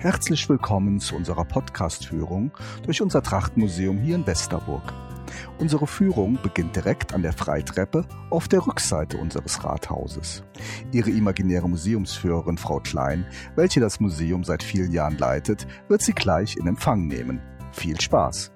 [0.00, 2.52] Herzlich willkommen zu unserer Podcast-Führung
[2.86, 4.94] durch unser Trachtmuseum hier in Westerburg.
[5.58, 10.44] Unsere Führung beginnt direkt an der Freitreppe auf der Rückseite unseres Rathauses.
[10.92, 13.26] Ihre imaginäre Museumsführerin Frau Klein,
[13.56, 17.40] welche das Museum seit vielen Jahren leitet, wird Sie gleich in Empfang nehmen.
[17.72, 18.52] Viel Spaß!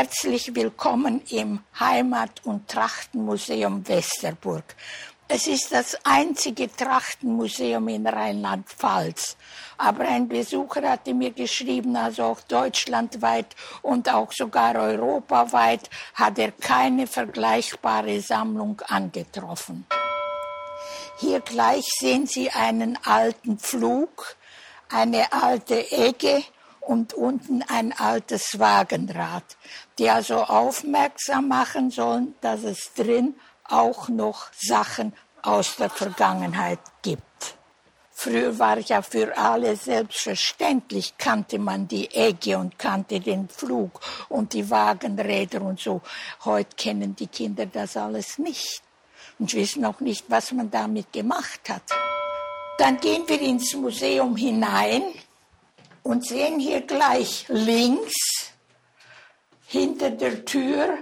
[0.00, 4.64] Herzlich willkommen im Heimat- und Trachtenmuseum Westerburg.
[5.28, 9.36] Es ist das einzige Trachtenmuseum in Rheinland-Pfalz.
[9.76, 16.52] Aber ein Besucher hatte mir geschrieben, also auch deutschlandweit und auch sogar europaweit hat er
[16.52, 19.84] keine vergleichbare Sammlung angetroffen.
[21.18, 24.36] Hier gleich sehen Sie einen alten Pflug,
[24.88, 26.42] eine alte Egge
[26.90, 29.44] und unten ein altes Wagenrad,
[30.00, 33.34] die also aufmerksam machen sollen, dass es drin
[33.64, 37.22] auch noch Sachen aus der Vergangenheit gibt.
[38.10, 44.54] Früher war ja für alle selbstverständlich, kannte man die Egge und kannte den Flug und
[44.54, 46.00] die Wagenräder und so.
[46.46, 48.82] Heute kennen die Kinder das alles nicht
[49.38, 51.82] und wissen auch nicht, was man damit gemacht hat.
[52.78, 55.02] Dann gehen wir ins Museum hinein
[56.02, 58.39] und sehen hier gleich links
[59.70, 60.98] hinter der Tür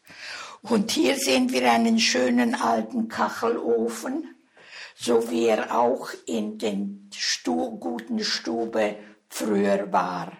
[0.60, 4.28] Und hier sehen wir einen schönen alten Kachelofen
[5.02, 8.96] so wie er auch in den Stu guten Stube
[9.28, 10.32] früher war.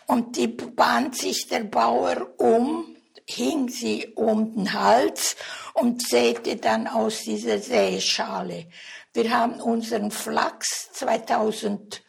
[0.08, 5.36] und die band sich der Bauer um, hing sie um den Hals
[5.74, 8.68] und säte dann aus dieser Säschale.
[9.14, 12.02] Wir haben unseren Flachs 2008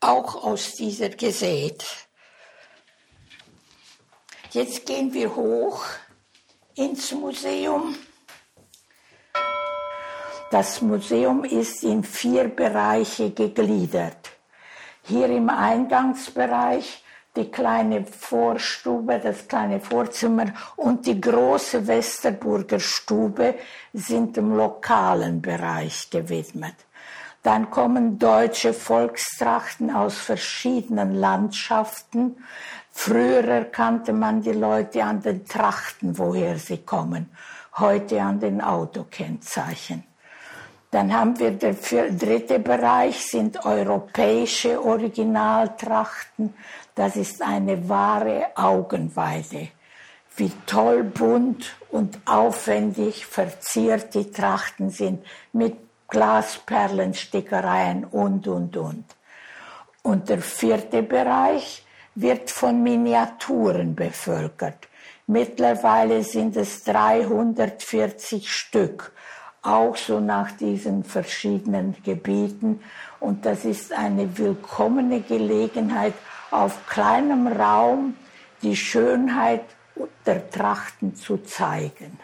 [0.00, 1.84] auch aus dieser gesät.
[4.50, 5.84] Jetzt gehen wir hoch
[6.76, 7.96] ins Museum.
[10.50, 14.33] Das Museum ist in vier Bereiche gegliedert.
[15.06, 17.04] Hier im Eingangsbereich
[17.36, 23.56] die kleine Vorstube, das kleine Vorzimmer und die große Westerburger Stube
[23.92, 26.74] sind dem lokalen Bereich gewidmet.
[27.42, 32.38] Dann kommen deutsche Volkstrachten aus verschiedenen Landschaften.
[32.90, 37.28] Früher erkannte man die Leute an den Trachten, woher sie kommen,
[37.76, 40.04] heute an den Autokennzeichen.
[40.94, 46.54] Dann haben wir der dritte Bereich, sind europäische Originaltrachten.
[46.94, 49.70] Das ist eine wahre Augenweide.
[50.36, 55.74] Wie toll bunt und aufwendig verziert die Trachten sind mit
[56.06, 59.04] Glasperlenstickereien und, und, und.
[60.02, 64.86] Und der vierte Bereich wird von Miniaturen bevölkert.
[65.26, 69.10] Mittlerweile sind es 340 Stück
[69.64, 72.80] auch so nach diesen verschiedenen Gebieten.
[73.18, 76.14] Und das ist eine willkommene Gelegenheit,
[76.50, 78.16] auf kleinem Raum
[78.62, 79.64] die Schönheit
[80.26, 82.18] der Trachten zu zeigen.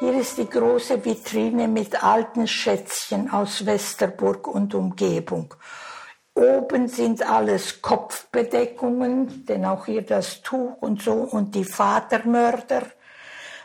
[0.00, 5.54] Hier ist die große Vitrine mit alten Schätzchen aus Westerburg und Umgebung.
[6.34, 12.82] Oben sind alles Kopfbedeckungen, denn auch hier das Tuch und so und die Vatermörder.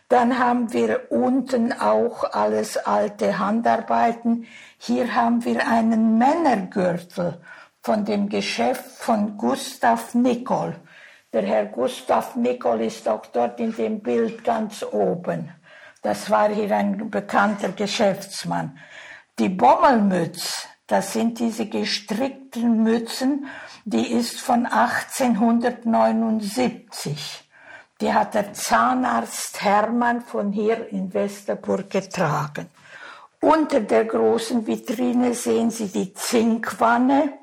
[0.10, 4.48] Dann haben wir unten auch alles alte Handarbeiten.
[4.80, 7.40] Hier haben wir einen Männergürtel
[7.84, 10.76] von dem Geschäft von Gustav Nicol.
[11.32, 15.54] Der Herr Gustav Nicol ist auch dort in dem Bild ganz oben.
[16.02, 18.80] Das war hier ein bekannter Geschäftsmann.
[19.38, 23.46] Die Bommelmütz, das sind diese gestrickten Mützen,
[23.86, 27.49] die ist von 1879.
[28.02, 32.70] Die hat der Zahnarzt Hermann von hier in Westerburg getragen.
[33.42, 37.34] Unter der großen Vitrine sehen Sie die Zinkwanne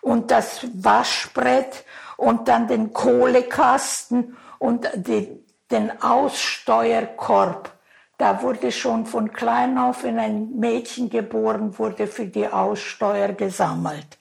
[0.00, 1.84] und das Waschbrett
[2.16, 7.72] und dann den Kohlekasten und die, den Aussteuerkorb.
[8.16, 14.18] Da wurde schon von klein auf, wenn ein Mädchen geboren wurde, für die Aussteuer gesammelt.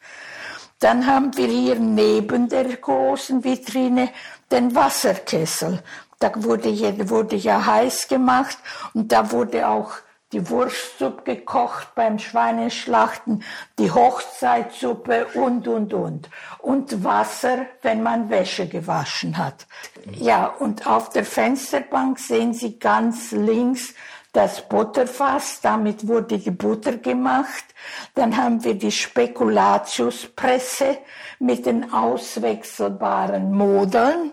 [0.79, 4.09] Dann haben wir hier neben der großen Vitrine
[4.51, 5.83] den Wasserkessel.
[6.19, 6.69] Da wurde,
[7.09, 8.57] wurde ja heiß gemacht
[8.93, 9.91] und da wurde auch
[10.33, 13.43] die Wurstsuppe gekocht beim Schweineschlachten,
[13.79, 16.29] die Hochzeitssuppe und, und, und.
[16.59, 19.67] Und Wasser, wenn man Wäsche gewaschen hat.
[20.11, 23.93] Ja, und auf der Fensterbank sehen Sie ganz links
[24.37, 27.65] das Butterfass, damit wurde die Butter gemacht.
[28.13, 30.99] Dann haben wir die Spekulatiuspresse
[31.39, 34.31] mit den auswechselbaren Modeln,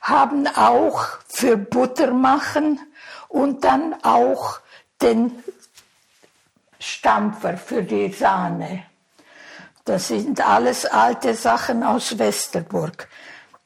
[0.00, 2.78] haben auch für Butter machen
[3.28, 4.60] und dann auch
[5.00, 5.42] den
[6.78, 8.84] Stampfer für die Sahne.
[9.84, 13.08] Das sind alles alte Sachen aus Westerburg.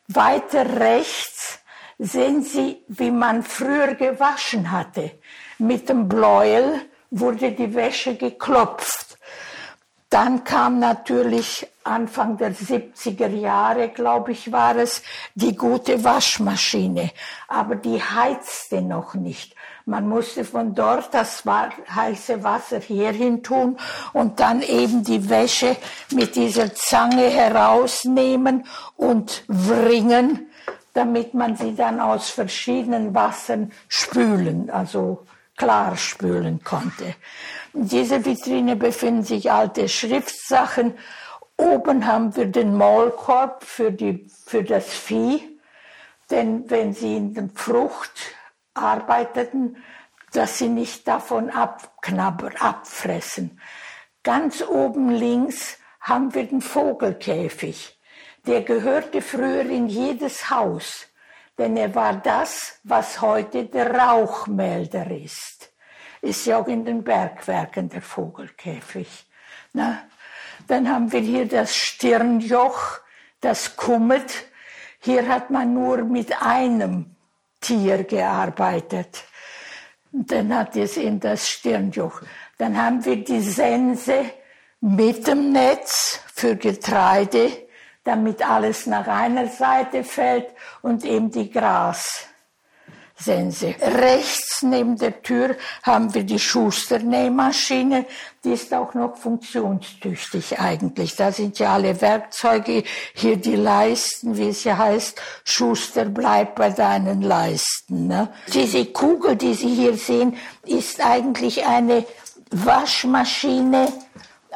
[0.08, 1.58] Weiter rechts
[1.99, 5.12] sehen Sie, wie man früher gewaschen hatte.
[5.58, 6.81] Mit dem Bläuel
[7.11, 9.19] wurde die Wäsche geklopft.
[10.11, 15.03] Dann kam natürlich Anfang der 70er Jahre, glaube ich, war es,
[15.35, 17.11] die gute Waschmaschine.
[17.49, 19.55] Aber die heizte noch nicht.
[19.85, 23.79] Man musste von dort das heiße Wasser hierhin tun
[24.12, 25.76] und dann eben die Wäsche
[26.12, 28.64] mit dieser Zange herausnehmen
[28.97, 30.50] und wringen,
[30.93, 35.25] damit man sie dann aus verschiedenen Wassern spülen, also
[35.56, 37.14] klar spülen konnte.
[37.73, 40.94] In dieser Vitrine befinden sich alte Schriftsachen.
[41.56, 45.43] Oben haben wir den Maulkorb für, die, für das Vieh.
[46.31, 48.35] Denn wenn sie in der Frucht
[48.75, 49.76] arbeiteten,
[50.32, 53.61] dass sie nicht davon abknabbern, abfressen.
[54.23, 57.99] Ganz oben links haben wir den Vogelkäfig.
[58.47, 61.06] Der gehörte früher in jedes Haus,
[61.58, 65.56] denn er war das, was heute der Rauchmelder ist
[66.26, 69.26] ist ja auch in den Bergwerken der Vogelkäfig.
[69.73, 70.03] Na,
[70.67, 72.99] dann haben wir hier das Stirnjoch,
[73.41, 74.47] das Kummet.
[75.00, 77.14] Hier hat man nur mit einem
[77.61, 79.25] Tier gearbeitet.
[80.11, 82.23] Dann hat es in das Stirnjoch.
[82.58, 84.25] Dann haben wir die Sense
[84.81, 87.65] mit dem Netz für Getreide,
[88.06, 90.47] damit alles nach einer Seite fällt
[90.82, 92.26] und eben die Gras.
[93.19, 93.75] Sense.
[93.81, 98.05] Rechts neben der Tür haben wir die Schuster-Nähmaschine.
[98.44, 101.17] Die ist auch noch funktionstüchtig eigentlich.
[101.17, 102.84] Da sind ja alle Werkzeuge.
[103.15, 105.19] Hier die Leisten, wie es ja heißt.
[105.44, 108.06] Schuster, bleib bei deinen Leisten.
[108.06, 108.29] Ne?
[108.53, 110.36] Diese Kugel, die Sie hier sehen,
[110.67, 112.05] ist eigentlich eine
[112.51, 113.89] Waschmaschine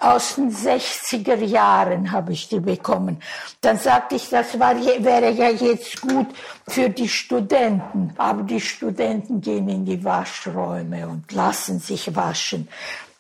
[0.01, 3.23] aus den 60er Jahren habe ich die bekommen.
[3.61, 6.29] Dann sagte ich, das war, wäre ja jetzt gut
[6.67, 8.15] für die Studenten.
[8.17, 12.69] Aber die Studenten gehen in die Waschräume und lassen sich waschen.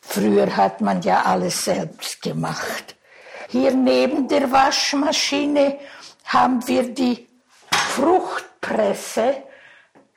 [0.01, 2.97] Früher hat man ja alles selbst gemacht.
[3.49, 5.79] Hier neben der Waschmaschine
[6.25, 7.29] haben wir die
[7.71, 9.43] Fruchtpresse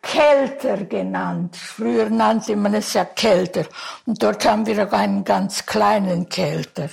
[0.03, 1.55] Kelter genannt.
[1.55, 3.65] Früher nannte man es ja Kelter.
[4.05, 6.89] Und dort haben wir auch einen ganz kleinen Kelter.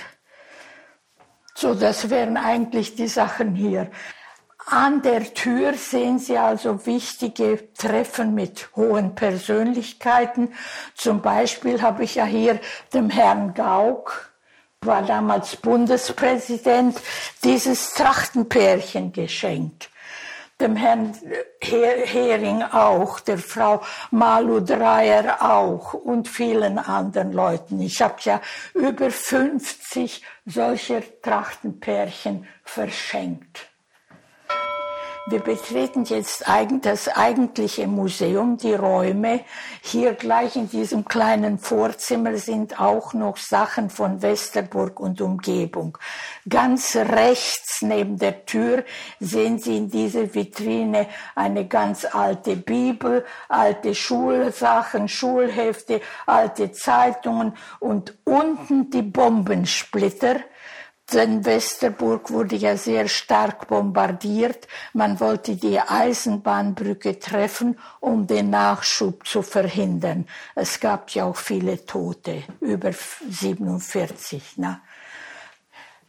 [1.55, 3.91] So, das wären eigentlich die Sachen hier.
[4.67, 10.55] An der Tür sehen Sie also wichtige Treffen mit hohen Persönlichkeiten.
[10.95, 12.61] Zum Beispiel habe ich ja hier
[12.95, 14.31] dem Herrn Gauck,
[14.83, 16.97] war damals Bundespräsident,
[17.43, 19.90] dieses Trachtenpärchen geschenkt
[20.61, 21.15] dem Herrn
[21.61, 27.81] Hering auch, der Frau Malu Dreyer auch und vielen anderen Leuten.
[27.81, 28.41] Ich habe ja
[28.75, 33.70] über 50 solcher Trachtenpärchen verschenkt.
[35.27, 36.45] Wir betreten jetzt
[36.83, 39.45] das eigentliche Museum, die Räume.
[39.83, 45.99] Hier gleich in diesem kleinen Vorzimmer sind auch noch Sachen von Westerburg und Umgebung.
[46.49, 48.85] Ganz rechts neben der Tür
[49.21, 58.17] sehen Sie in dieser Vitrine eine ganz alte Bibel, alte Schulsachen, Schulhefte, alte Zeitungen und
[58.25, 60.41] unten die Bombensplitter
[61.13, 64.67] denn Westerburg wurde ja sehr stark bombardiert.
[64.93, 70.27] Man wollte die Eisenbahnbrücke treffen, um den Nachschub zu verhindern.
[70.55, 74.55] Es gab ja auch viele Tote, über 47.
[74.57, 74.81] Na.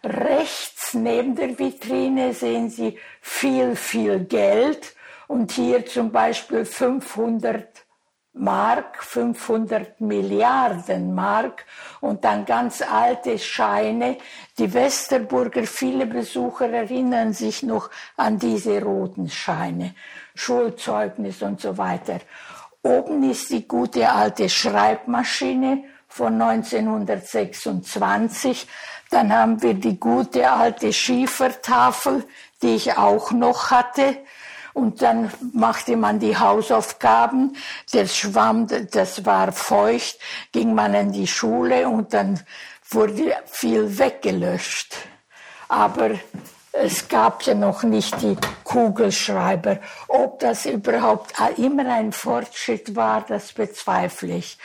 [0.03, 4.95] Rechts neben der Vitrine sehen Sie viel, viel Geld
[5.27, 7.85] und hier zum Beispiel 500
[8.33, 11.65] Mark, 500 Milliarden Mark
[11.99, 14.17] und dann ganz alte Scheine.
[14.57, 19.95] Die Westerburger, viele Besucher erinnern sich noch an diese roten Scheine,
[20.33, 22.19] Schulzeugnis und so weiter.
[22.83, 28.65] Oben ist die gute alte Schreibmaschine von 1926.
[29.09, 32.25] Dann haben wir die gute alte Schiefertafel,
[32.61, 34.19] die ich auch noch hatte
[34.73, 37.55] und dann machte man die Hausaufgaben.
[37.93, 40.19] Der Schwamm, das war feucht,
[40.51, 42.39] ging man in die Schule und dann
[42.89, 44.95] wurde viel weggelöscht.
[45.67, 46.11] Aber
[46.73, 49.79] es gab ja noch nicht die Kugelschreiber.
[50.07, 54.57] Ob das überhaupt immer ein Fortschritt war, das bezweifle ich.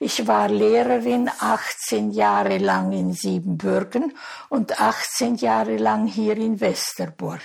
[0.00, 4.16] Ich war Lehrerin 18 Jahre lang in Siebenbürgen
[4.48, 7.40] und 18 Jahre lang hier in Westerburg.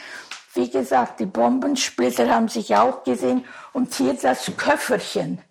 [0.54, 3.46] Wie gesagt, die Bombensplitter haben sich auch gesehen.
[3.74, 5.42] Und hier das Köfferchen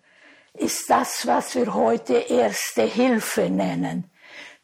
[0.53, 4.09] ist das, was wir heute Erste Hilfe nennen.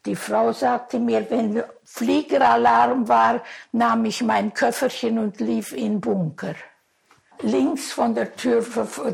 [0.06, 3.42] Die Frau sagte mir, wenn Fliegeralarm war,
[3.72, 6.54] nahm ich mein Köfferchen und lief in Bunker.
[7.42, 8.64] Links von der Tür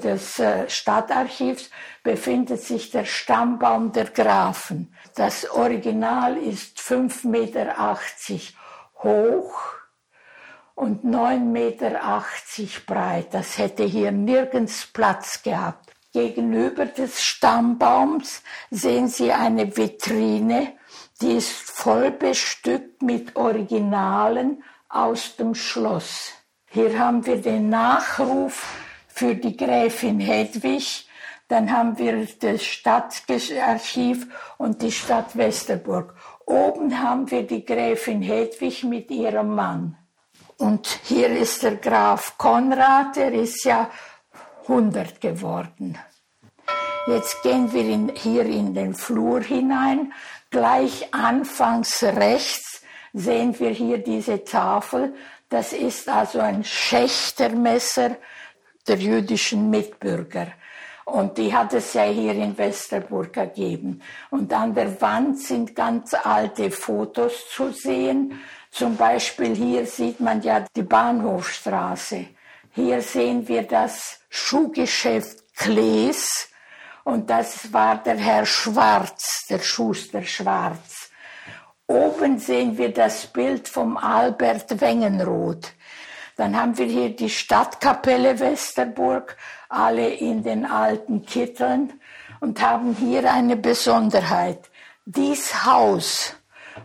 [0.03, 1.71] des äh, Stadtarchivs
[2.03, 4.93] befindet sich der Stammbaum der Grafen.
[5.15, 7.99] Das Original ist 5,80 Meter
[9.03, 9.76] hoch
[10.77, 11.91] und 9,80 Meter
[12.87, 13.35] breit.
[13.35, 15.91] Das hätte hier nirgends Platz gehabt.
[16.13, 20.75] Gegenüber des Stammbaums sehen Sie eine Vitrine,
[21.21, 26.33] die ist voll bestückt mit Originalen aus dem Schloss.
[26.71, 28.67] Hier haben wir den Nachruf
[29.09, 31.09] für die Gräfin Hedwig,
[31.49, 34.27] dann haben wir das Stadtarchiv
[34.59, 36.15] und die Stadt Westerburg.
[36.45, 39.97] Oben haben wir die Gräfin Hedwig mit ihrem Mann.
[40.59, 43.91] Und hier ist der Graf Konrad, der ist ja
[44.63, 45.99] 100 geworden.
[47.07, 50.13] Jetzt gehen wir in, hier in den Flur hinein.
[50.51, 52.83] Gleich anfangs rechts
[53.13, 55.15] sehen wir hier diese Tafel.
[55.49, 58.17] Das ist also ein Schächtermesser
[58.89, 60.49] der jüdischen Mitbürger.
[61.05, 64.03] Und die hat es ja hier in Westerburg gegeben.
[64.31, 68.41] Und an der Wand sind ganz alte Fotos zu sehen
[68.77, 72.27] zum Beispiel hier sieht man ja die Bahnhofstraße.
[72.73, 76.51] Hier sehen wir das Schuhgeschäft Klees
[77.03, 81.11] und das war der Herr Schwarz, der Schuster Schwarz.
[81.87, 85.73] Oben sehen wir das Bild vom Albert Wengenroth.
[86.37, 89.39] Dann haben wir hier die Stadtkapelle Westerburg,
[89.71, 91.95] alle in den alten Kitteln
[92.41, 94.69] und haben hier eine Besonderheit.
[95.07, 96.36] Dies Haus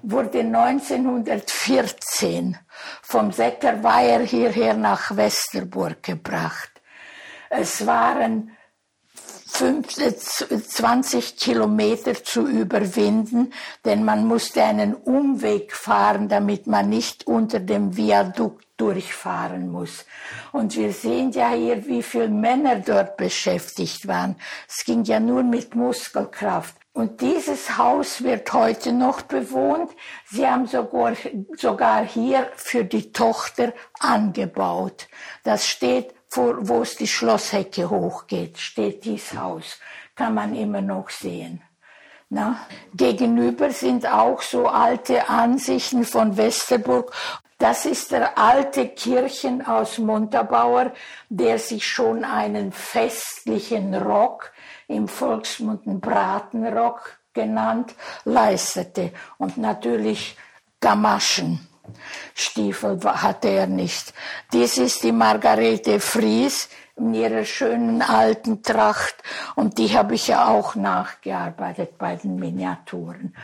[0.01, 2.57] wurde 1914
[3.01, 6.69] vom Säckerweiher hierher nach Westerburg gebracht.
[7.50, 8.51] Es waren
[9.51, 17.98] 20 Kilometer zu überwinden, denn man musste einen Umweg fahren, damit man nicht unter dem
[17.98, 20.05] Viadukt durchfahren muss.
[20.51, 24.38] Und wir sehen ja hier, wie viele Männer dort beschäftigt waren.
[24.67, 26.75] Es ging ja nur mit Muskelkraft.
[26.93, 29.91] Und dieses Haus wird heute noch bewohnt.
[30.25, 31.13] Sie haben sogar,
[31.55, 35.07] sogar hier für die Tochter angebaut.
[35.43, 39.79] Das steht vor, wo es die Schlosshecke hochgeht, steht dieses Haus.
[40.15, 41.62] Kann man immer noch sehen.
[42.29, 42.65] Na?
[42.93, 47.13] Gegenüber sind auch so alte Ansichten von Westerburg.
[47.57, 50.93] Das ist der alte Kirchen aus Montabaur,
[51.29, 54.51] der sich schon einen festlichen Rock
[54.91, 57.95] im Volksmund einen Bratenrock genannt,
[58.25, 59.12] leistete.
[59.38, 60.38] Und natürlich
[60.79, 61.67] Gamaschen.
[62.33, 64.13] Stiefel hatte er nicht.
[64.53, 69.15] Dies ist die Margarete Fries in ihrer schönen alten Tracht
[69.55, 73.36] und die habe ich ja auch nachgearbeitet bei den Miniaturen.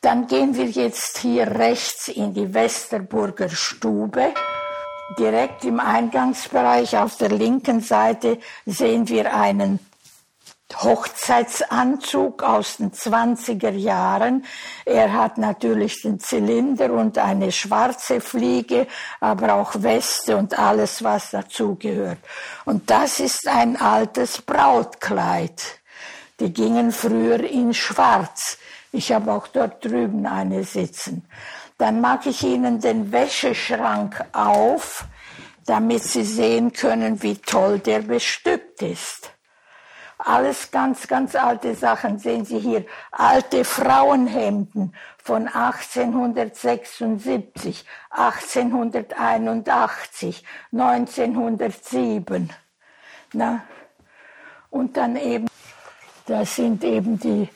[0.00, 4.34] Dann gehen wir jetzt hier rechts in die Westerburger Stube.
[5.18, 9.78] Direkt im Eingangsbereich auf der linken Seite sehen wir einen
[10.74, 14.44] Hochzeitsanzug aus den 20er Jahren.
[14.84, 18.86] Er hat natürlich den Zylinder und eine schwarze Fliege,
[19.20, 22.18] aber auch Weste und alles, was dazugehört.
[22.64, 25.80] Und das ist ein altes Brautkleid.
[26.40, 28.58] Die gingen früher in Schwarz.
[28.92, 31.26] Ich habe auch dort drüben eine sitzen.
[31.78, 35.04] Dann mache ich Ihnen den Wäscheschrank auf,
[35.64, 39.35] damit Sie sehen können, wie toll der bestückt ist.
[40.26, 42.84] Alles ganz, ganz alte Sachen sehen Sie hier.
[43.12, 44.92] Alte Frauenhemden
[45.22, 50.42] von 1876, 1881,
[50.72, 52.52] 1907.
[53.34, 53.62] Na?
[54.68, 55.46] Und dann eben,
[56.26, 57.48] das sind eben die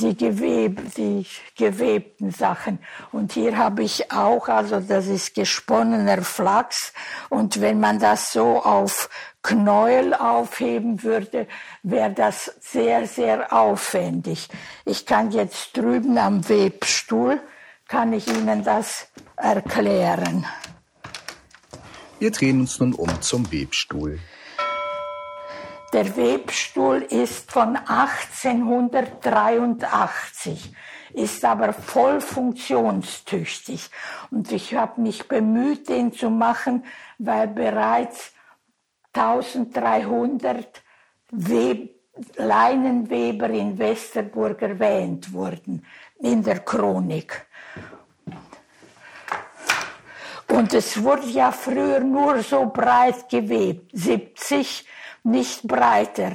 [0.00, 1.26] die, geweb, die
[1.56, 2.78] gewebten Sachen.
[3.12, 6.92] Und hier habe ich auch, also das ist gesponnener Flachs.
[7.30, 9.08] Und wenn man das so auf
[9.44, 11.46] Knäuel aufheben würde,
[11.82, 14.48] wäre das sehr, sehr aufwendig.
[14.86, 17.38] Ich kann jetzt drüben am Webstuhl,
[17.86, 20.46] kann ich Ihnen das erklären.
[22.18, 24.18] Wir drehen uns nun um zum Webstuhl.
[25.92, 30.72] Der Webstuhl ist von 1883,
[31.12, 33.90] ist aber voll funktionstüchtig.
[34.30, 36.86] Und ich habe mich bemüht, den zu machen,
[37.18, 38.32] weil bereits
[39.14, 40.82] 1300
[41.30, 41.90] Web
[42.36, 45.84] Leinenweber in Westerburg erwähnt wurden
[46.20, 47.46] in der Chronik.
[50.48, 54.86] Und es wurde ja früher nur so breit gewebt, 70
[55.24, 56.32] nicht breiter.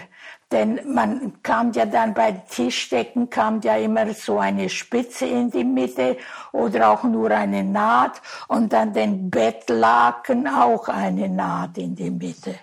[0.52, 5.64] Denn man kam ja dann bei Tischdecken, kam ja immer so eine Spitze in die
[5.64, 6.18] Mitte
[6.52, 12.56] oder auch nur eine Naht und dann den Bettlaken auch eine Naht in die Mitte.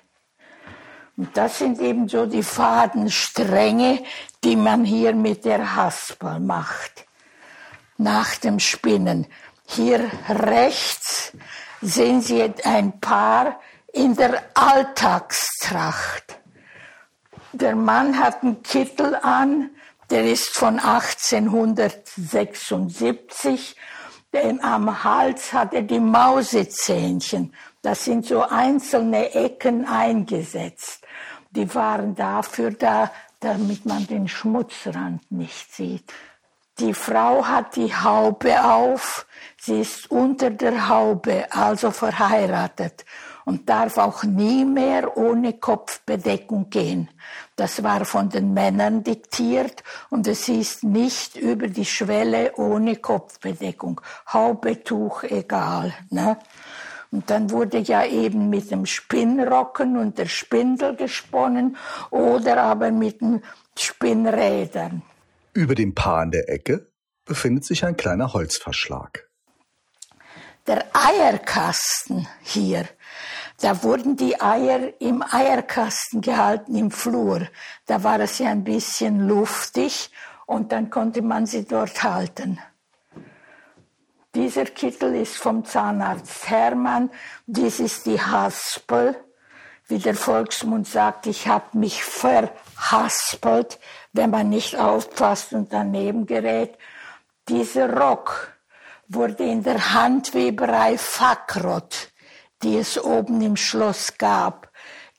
[1.17, 4.03] Und das sind eben so die Fadenstränge,
[4.45, 7.07] die man hier mit der Haspel macht.
[7.97, 9.27] Nach dem Spinnen.
[9.67, 11.33] Hier rechts
[11.81, 13.59] sehen Sie ein Paar
[13.93, 16.39] in der Alltagstracht.
[17.52, 19.71] Der Mann hat einen Kittel an,
[20.11, 23.76] der ist von 1876.
[24.33, 27.55] Denn am Hals hat er die Mausezähnchen.
[27.81, 31.05] Das sind so einzelne Ecken eingesetzt.
[31.56, 36.12] Die waren dafür da, damit man den Schmutzrand nicht sieht.
[36.78, 39.26] Die Frau hat die Haube auf,
[39.58, 43.06] sie ist unter der Haube, also verheiratet
[43.47, 47.08] und darf auch nie mehr ohne Kopfbedeckung gehen.
[47.54, 54.02] Das war von den Männern diktiert und es ist nicht über die Schwelle ohne Kopfbedeckung.
[54.30, 55.95] Haube, Tuch, egal.
[56.10, 56.36] Ne?
[57.17, 61.79] Und dann wurde ja eben mit dem Spinnrocken und der Spindel gesponnen
[62.11, 63.43] oder aber mit den
[63.79, 65.00] Spinnrädern.
[65.55, 66.91] Über dem Paar in der Ecke
[67.25, 69.31] befindet sich ein kleiner Holzverschlag.
[70.67, 72.87] Der Eierkasten hier
[73.59, 77.49] da wurden die Eier im Eierkasten gehalten im Flur.
[77.87, 80.11] Da war es ja ein bisschen luftig
[80.45, 82.59] und dann konnte man sie dort halten.
[84.37, 87.09] Dieser Kittel ist vom Zahnarzt Hermann.
[87.47, 89.17] Dies ist die Haspel.
[89.89, 93.79] Wie der Volksmund sagt, ich habe mich verhaspelt,
[94.13, 96.77] wenn man nicht aufpasst und daneben gerät.
[97.49, 98.53] Dieser Rock
[99.09, 102.13] wurde in der Handweberei Fackrott
[102.63, 104.66] die es oben im Schloss gab,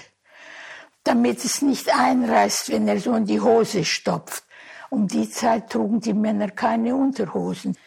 [1.03, 4.43] damit es nicht einreißt, wenn er so in die Hose stopft.
[4.89, 7.77] Um die Zeit trugen die Männer keine Unterhosen.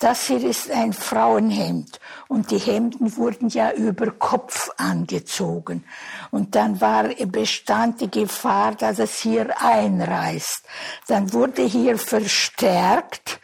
[0.00, 5.84] Das hier ist ein Frauenhemd und die Hemden wurden ja über Kopf angezogen.
[6.30, 10.64] Und dann war, bestand die Gefahr, dass es hier einreißt.
[11.06, 13.40] Dann wurde hier verstärkt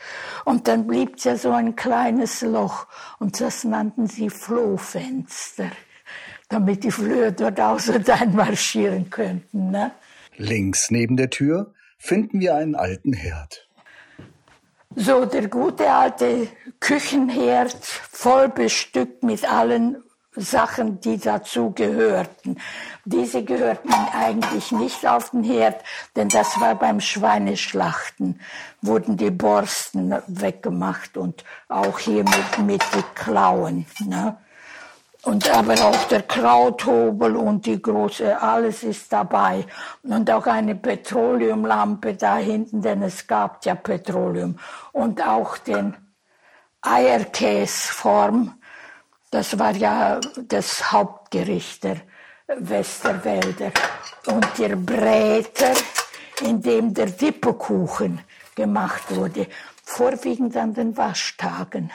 [0.46, 2.86] und dann blieb ja so ein kleines Loch
[3.18, 5.70] und das nannten sie Flohfenster.
[6.48, 9.70] damit die Flöhe dort aus und einmarschieren könnten.
[9.70, 9.92] Ne?
[10.36, 13.65] Links neben der Tür finden wir einen alten Herd.
[14.98, 16.48] So der gute alte
[16.80, 20.02] Küchenherd, voll bestückt mit allen
[20.34, 22.58] Sachen, die dazu gehörten.
[23.04, 25.84] Diese gehörten eigentlich nicht auf den Herd,
[26.16, 28.40] denn das war beim Schweineschlachten,
[28.80, 33.84] wurden die Borsten weggemacht und auch hier mit, mit den Klauen.
[34.00, 34.38] Ne?
[35.26, 39.66] Und aber auch der Krauthobel und die große, alles ist dabei.
[40.04, 44.56] Und auch eine Petroleumlampe da hinten, denn es gab ja Petroleum.
[44.92, 45.96] Und auch den
[46.80, 48.54] Eierkäsform,
[49.32, 52.02] das war ja das Hauptgericht der
[52.46, 53.72] Westerwälder.
[54.26, 55.74] Und der Bräter,
[56.42, 58.20] in dem der Dippekuchen
[58.54, 59.48] gemacht wurde,
[59.82, 61.90] vorwiegend an den Waschtagen.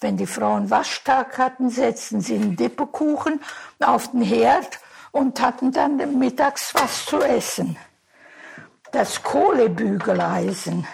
[0.00, 3.40] Wenn die Frauen Waschtag hatten, setzten sie einen Dippekuchen
[3.80, 4.78] auf den Herd
[5.10, 7.76] und hatten dann mittags was zu essen.
[8.92, 10.86] Das Kohlebügeleisen.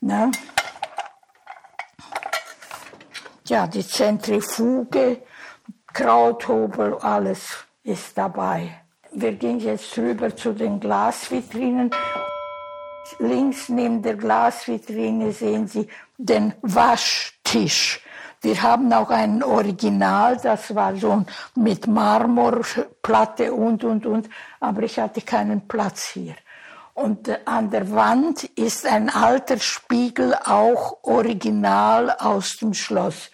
[0.00, 0.30] Ne?
[3.46, 5.22] Ja, die Zentrifuge,
[5.92, 8.80] Krauthobel, alles ist dabei.
[9.12, 11.90] Wir gehen jetzt rüber zu den Glasvitrinen.
[13.18, 18.00] Links neben der Glasvitrine sehen Sie den Waschtisch.
[18.42, 21.24] Wir haben auch ein Original, das war so
[21.56, 26.36] mit Marmorplatte und, und, und, aber ich hatte keinen Platz hier.
[26.94, 33.30] Und äh, an der Wand ist ein alter Spiegel, auch original aus dem Schloss.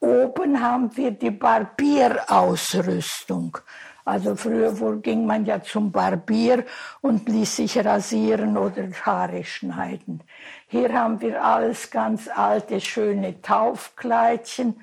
[0.00, 3.56] Oben haben wir die Barbierausrüstung.
[4.04, 6.64] Also früher ging man ja zum Barbier
[7.00, 10.24] und ließ sich rasieren oder Haare schneiden.
[10.72, 14.80] Hier haben wir alles ganz alte, schöne Taufkleidchen.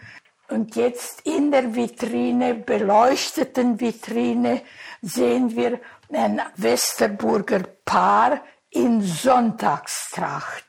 [0.50, 4.63] Und jetzt in der Vitrine, beleuchteten Vitrine,
[5.02, 5.80] sehen wir
[6.12, 10.65] ein Westerburger Paar in Sonntagstracht.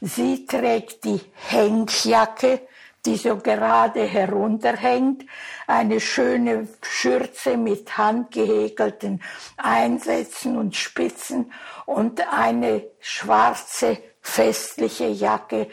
[0.00, 2.60] Sie trägt die Henkjacke
[3.04, 5.24] die so gerade herunterhängt,
[5.66, 9.20] eine schöne Schürze mit handgehäkelten
[9.56, 11.52] Einsätzen und Spitzen
[11.84, 15.68] und eine schwarze festliche Jacke,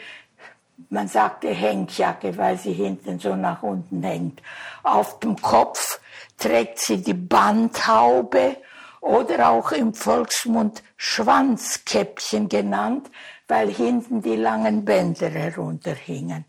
[0.88, 4.42] man sagte Henkjacke, weil sie hinten so nach unten hängt.
[4.82, 6.00] Auf dem Kopf
[6.38, 8.56] trägt sie die Bandhaube
[9.00, 13.10] oder auch im Volksmund Schwanzkäppchen genannt,
[13.48, 16.44] weil hinten die langen Bänder herunterhingen.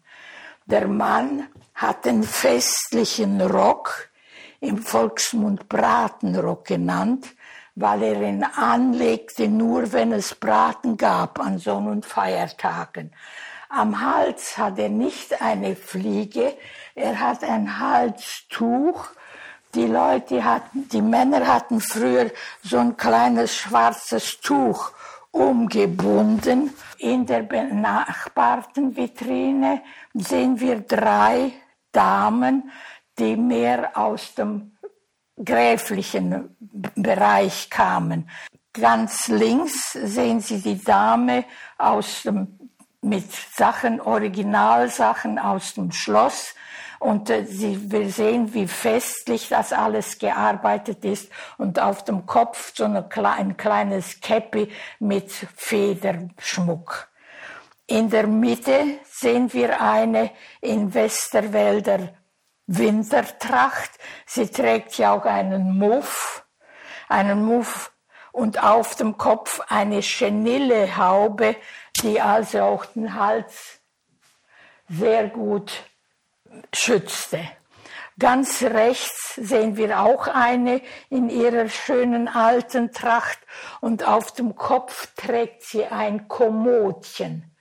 [0.65, 4.09] Der Mann hat den festlichen Rock,
[4.59, 7.27] im Volksmund Bratenrock genannt,
[7.75, 13.12] weil er ihn anlegte nur, wenn es Braten gab an Sonn- und Feiertagen.
[13.69, 16.57] Am Hals hat er nicht eine Fliege,
[16.95, 19.07] er hat ein Halstuch.
[19.73, 22.31] Die Leute hatten, die Männer hatten früher
[22.62, 24.91] so ein kleines schwarzes Tuch
[25.31, 26.75] umgebunden.
[26.97, 29.81] In der benachbarten Vitrine
[30.13, 31.53] sehen wir drei
[31.93, 32.69] Damen,
[33.17, 34.77] die mehr aus dem
[35.43, 38.29] gräflichen Bereich kamen.
[38.73, 41.45] Ganz links sehen Sie die Dame
[41.77, 42.60] aus dem,
[43.01, 46.53] mit Sachen, Originalsachen aus dem Schloss
[46.99, 52.73] und äh, Sie will sehen, wie festlich das alles gearbeitet ist und auf dem Kopf
[52.75, 57.10] so eine, ein kleines Käppi mit Federschmuck.
[57.88, 60.31] In der Mitte sehen wir eine
[60.62, 62.13] in Westerwälder
[62.67, 63.91] Wintertracht.
[64.25, 66.45] Sie trägt ja auch einen Muff,
[67.12, 67.91] einen Muff
[68.32, 71.56] und auf dem Kopf eine Chenillehaube,
[72.02, 73.82] die also auch den Hals
[74.88, 75.71] sehr gut
[76.74, 77.39] schützte.
[78.19, 83.39] Ganz rechts sehen wir auch eine in ihrer schönen alten Tracht
[83.80, 87.56] und auf dem Kopf trägt sie ein Kommodchen.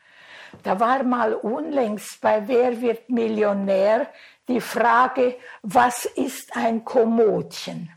[0.63, 4.09] Da war mal unlängst bei Wer wird Millionär
[4.49, 7.91] die Frage, was ist ein Kommodchen?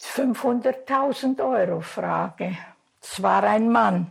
[0.00, 2.56] 500.000 Euro Frage.
[3.00, 4.10] Es war ein Mann.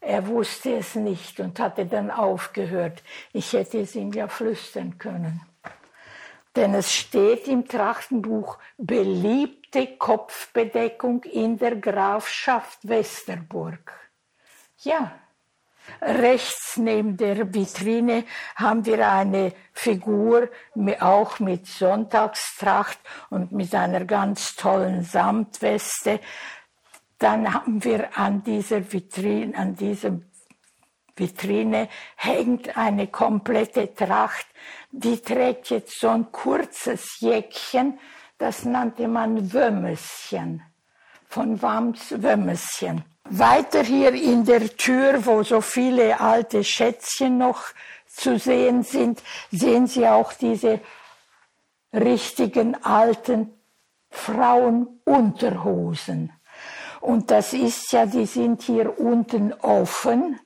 [0.00, 3.02] Er wusste es nicht und hatte dann aufgehört.
[3.32, 5.40] Ich hätte es ihm ja flüstern können.
[6.56, 13.92] Denn es steht im Trachtenbuch beliebte Kopfbedeckung in der Grafschaft Westerburg.
[14.80, 15.12] Ja,
[16.00, 18.24] rechts neben der Vitrine
[18.56, 20.48] haben wir eine Figur,
[21.00, 22.98] auch mit Sonntagstracht
[23.30, 26.20] und mit einer ganz tollen Samtweste.
[27.18, 30.24] Dann haben wir an dieser Vitrine, an diesem
[31.16, 34.46] Vitrine hängt eine komplette Tracht.
[34.90, 37.98] Die trägt jetzt so ein kurzes Jäckchen,
[38.36, 40.62] Das nannte man Wömmeschen,
[41.28, 43.04] von Wams Wömmeschen.
[43.24, 47.62] Weiter hier in der Tür, wo so viele alte Schätzchen noch
[48.06, 50.80] zu sehen sind, sehen Sie auch diese
[51.92, 53.50] richtigen alten
[54.10, 56.32] Frauenunterhosen.
[57.00, 60.40] Und das ist ja, die sind hier unten offen,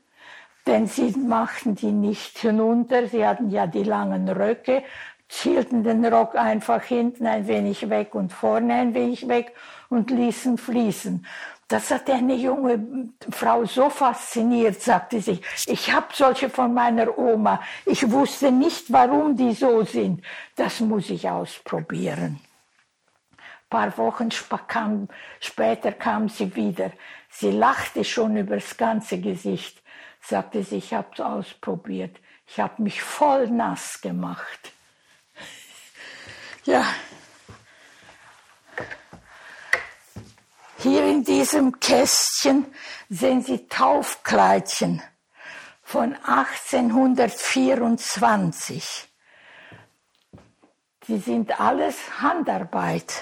[0.66, 3.06] denn sie machten die nicht hinunter.
[3.06, 4.82] Sie hatten ja die langen Röcke,
[5.28, 9.54] hielten den Rock einfach hinten ein wenig weg und vorne ein wenig weg
[9.88, 11.24] und ließen fließen.
[11.68, 15.42] Das hat eine junge Frau so fasziniert, sagte sie.
[15.66, 17.62] Ich habe solche von meiner Oma.
[17.84, 20.24] Ich wusste nicht, warum die so sind.
[20.56, 22.40] Das muss ich ausprobieren.
[23.36, 26.90] Ein paar Wochen später kam sie wieder.
[27.28, 29.82] Sie lachte schon übers ganze Gesicht,
[30.22, 32.16] sagte sie, ich habe es ausprobiert.
[32.46, 34.72] Ich habe mich voll nass gemacht.
[36.64, 36.82] ja.
[40.80, 42.66] Hier in diesem Kästchen
[43.08, 45.02] sehen Sie Taufkleidchen
[45.82, 49.08] von 1824.
[51.08, 53.12] Die sind alles Handarbeit.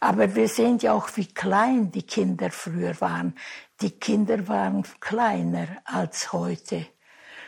[0.00, 3.36] Aber wir sehen ja auch, wie klein die Kinder früher waren.
[3.80, 6.86] Die Kinder waren kleiner als heute.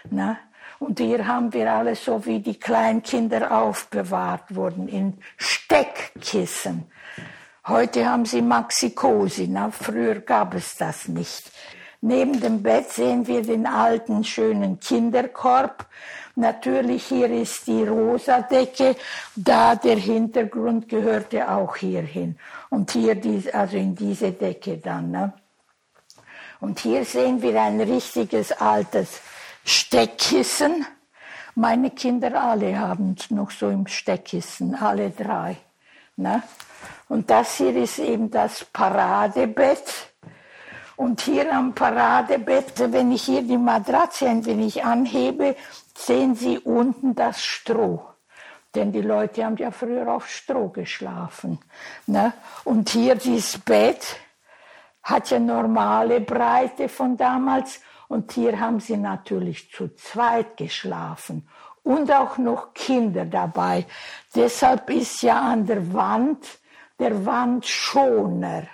[0.09, 0.39] Na?
[0.79, 6.89] Und hier haben wir alles so wie die Kleinkinder aufbewahrt wurden, in Steckkissen.
[7.69, 11.53] Heute haben sie Maxikosi, na, früher gab es das nicht.
[12.01, 15.87] Neben dem Bett sehen wir den alten, schönen Kinderkorb.
[16.35, 18.97] Natürlich hier ist die rosa Decke,
[19.37, 22.37] da der Hintergrund gehörte auch hierhin.
[22.69, 25.13] Und hier, dies, also in diese Decke dann.
[25.13, 25.33] Ne?
[26.59, 29.21] Und hier sehen wir ein richtiges altes
[29.65, 30.85] Steckkissen.
[31.55, 35.59] Meine Kinder alle haben noch so im Steckkissen, alle drei.
[36.23, 36.43] Ne?
[37.09, 40.09] Und das hier ist eben das Paradebett.
[40.97, 45.57] Und hier am Paradebett, wenn ich hier die Matratze ein wenig anhebe,
[45.97, 48.07] sehen Sie unten das Stroh.
[48.75, 51.59] Denn die Leute haben ja früher auf Stroh geschlafen.
[52.07, 52.33] Ne?
[52.65, 54.17] Und hier dieses Bett
[55.03, 57.81] hat ja normale Breite von damals.
[58.09, 61.49] Und hier haben sie natürlich zu zweit geschlafen.
[61.83, 63.87] Und auch noch Kinder dabei.
[64.35, 66.47] Deshalb ist ja an der Wand
[66.99, 68.65] der Wandschoner.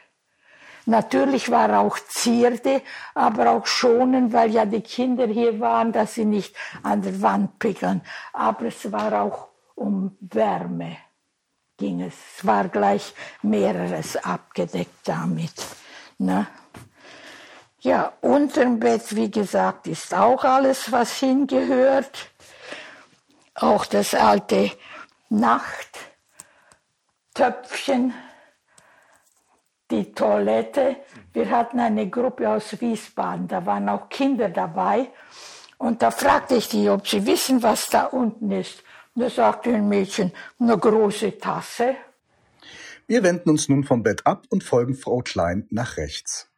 [0.85, 2.83] Natürlich war auch Zierde,
[3.14, 7.59] aber auch schonen, weil ja die Kinder hier waren, dass sie nicht an der Wand
[7.59, 8.03] pickeln.
[8.33, 10.97] Aber es war auch um Wärme
[11.79, 12.14] ging es.
[12.37, 15.55] Es war gleich mehreres abgedeckt damit.
[16.18, 16.47] Ne?
[17.81, 22.31] Ja, unterm Bett, wie gesagt, ist auch alles, was hingehört.
[23.61, 24.71] Auch das alte
[25.31, 25.99] Nacht.
[27.35, 28.14] Töpfchen,
[29.90, 30.97] die Toilette.
[31.33, 35.11] Wir hatten eine Gruppe aus Wiesbaden, da waren auch Kinder dabei.
[35.77, 38.83] Und da fragte ich die, ob sie wissen, was da unten ist.
[39.14, 41.97] Und da sagte ein Mädchen, eine große Tasse.
[43.07, 46.49] Wir wenden uns nun vom Bett ab und folgen Frau Klein nach rechts.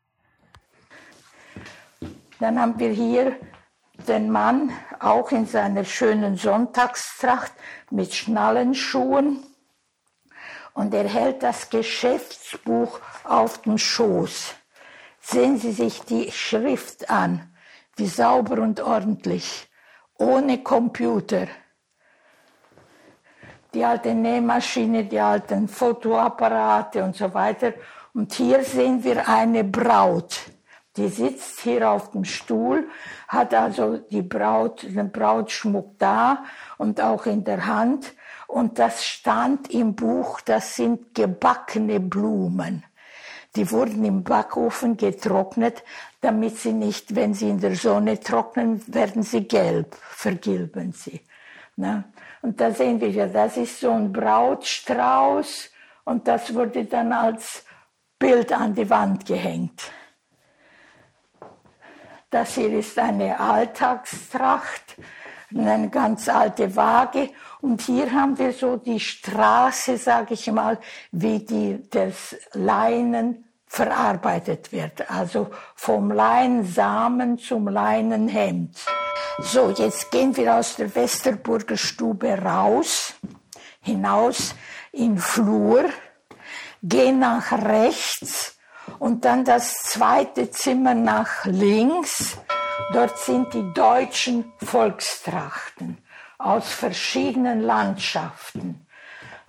[2.41, 3.37] Dann haben wir hier
[4.09, 7.53] den Mann auch in seiner schönen Sonntagstracht
[7.91, 9.43] mit Schnallenschuhen
[10.75, 14.55] und er hält das Geschäftsbuch auf dem Schoß.
[15.21, 17.53] Sehen Sie sich die Schrift an,
[17.97, 19.69] wie sauber und ordentlich,
[20.19, 21.47] ohne Computer.
[23.75, 27.75] Die alte Nähmaschine, die alten Fotoapparate und so weiter.
[28.15, 30.41] Und hier sehen wir eine Braut.
[30.97, 32.89] Die sitzt hier auf dem Stuhl,
[33.29, 36.45] hat also die Braut, den Brautschmuck da
[36.79, 38.13] und auch in der Hand
[38.49, 42.85] und das stand im Buch, das sind gebackene Blumen.
[43.55, 45.85] Die wurden im Backofen getrocknet,
[46.21, 51.21] damit sie nicht, wenn sie in der Sonne trocknen, werden sie gelb, vergilben sie.
[51.77, 52.05] Ne?
[52.43, 55.71] Und da sehen wir ja, das ist so ein Brautstrauß
[56.05, 57.65] und das wurde dann als
[58.19, 59.93] Bild an die Wand gehängt.
[62.31, 64.97] Das hier ist eine Alltagstracht
[65.57, 67.31] eine ganz alte Waage.
[67.61, 70.79] Und hier haben wir so die Straße, sage ich mal,
[71.13, 75.11] wie die, das Leinen verarbeitet wird.
[75.11, 78.77] Also vom Leinsamen zum Leinenhemd.
[79.39, 83.15] So, jetzt gehen wir aus der Westerburger Stube raus,
[83.81, 84.55] hinaus
[84.93, 85.85] in Flur,
[86.83, 88.60] gehen nach rechts
[88.99, 92.39] und dann das zweite Zimmer nach links
[92.93, 95.99] Dort sind die deutschen Volkstrachten
[96.39, 98.85] aus verschiedenen Landschaften.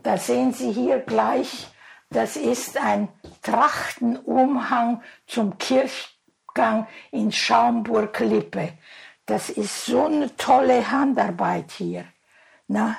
[0.04, 1.68] Da sehen Sie hier gleich,
[2.12, 3.08] das ist ein
[3.42, 8.74] Trachtenumhang zum Kirchgang in Schaumburg-Lippe.
[9.26, 12.06] Das ist so eine tolle Handarbeit hier.
[12.68, 12.96] Na?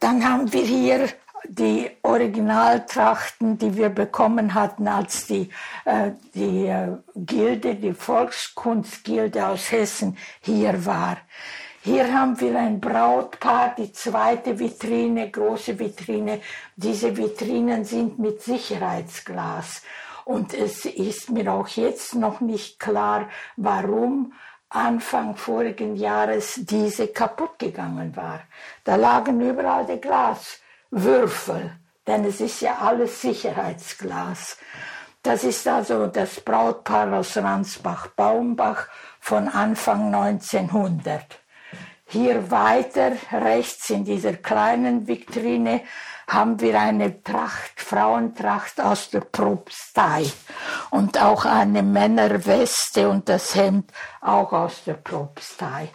[0.00, 1.08] Dann haben wir hier
[1.44, 5.50] die Originaltrachten, die wir bekommen hatten, als die,
[5.84, 11.18] äh, die äh, Gilde, die Volkskunstgilde aus Hessen hier war.
[11.82, 16.40] Hier haben wir ein Brautpaar, die zweite Vitrine, große Vitrine.
[16.76, 19.82] Diese Vitrinen sind mit Sicherheitsglas.
[20.24, 24.34] Und es ist mir auch jetzt noch nicht klar, warum
[24.68, 28.40] Anfang vorigen Jahres diese kaputt gegangen war.
[28.84, 30.00] Da lagen überall die
[30.90, 31.72] Glaswürfel,
[32.06, 34.56] denn es ist ja alles Sicherheitsglas.
[35.22, 38.86] Das ist also das Brautpaar aus Ransbach-Baumbach
[39.20, 41.40] von Anfang 1900.
[42.06, 45.82] Hier weiter rechts in dieser kleinen Vitrine
[46.26, 50.30] haben wir eine Tracht, Frauentracht aus der Propstei
[50.90, 55.90] und auch eine Männerweste und das Hemd auch aus der Propstei.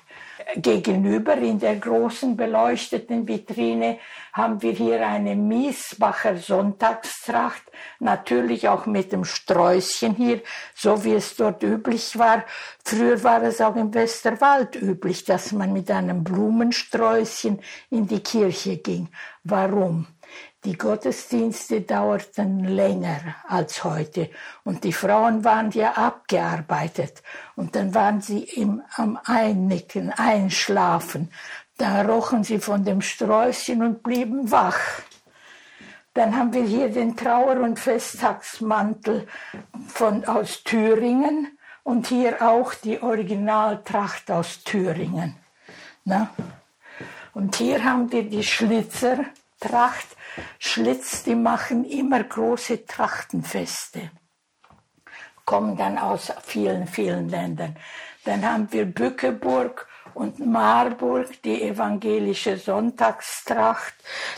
[0.56, 3.98] Gegenüber in der großen beleuchteten Vitrine
[4.34, 7.64] haben wir hier eine Miesbacher Sonntagstracht,
[8.00, 10.42] natürlich auch mit dem Sträußchen hier,
[10.76, 12.44] so wie es dort üblich war.
[12.86, 18.78] Früher war es auch im Westerwald üblich, dass man mit einem Blumensträußchen in die Kirche
[18.78, 19.10] ging.
[19.44, 20.08] Warum?
[20.66, 24.30] Die Gottesdienste dauerten länger als heute
[24.64, 27.22] und die Frauen waren ja abgearbeitet
[27.58, 31.32] und dann waren sie im, am Einnicken, Einschlafen.
[31.78, 34.80] Da rochen sie von dem Sträußchen und blieben wach.
[36.14, 39.28] Dann haben wir hier den Trauer- und Festtagsmantel
[39.88, 45.36] von, aus Thüringen und hier auch die Originaltracht aus Thüringen.
[46.06, 46.30] Na?
[47.34, 48.44] Und hier haben wir die
[49.64, 50.08] Schlitzertracht
[50.60, 54.12] Schlitz, die machen immer große Trachtenfeste.
[55.46, 57.76] Kommen dann aus vielen, vielen Ländern.
[58.26, 63.94] Dann haben wir Bückeburg und Marburg, die evangelische Sonntagstracht.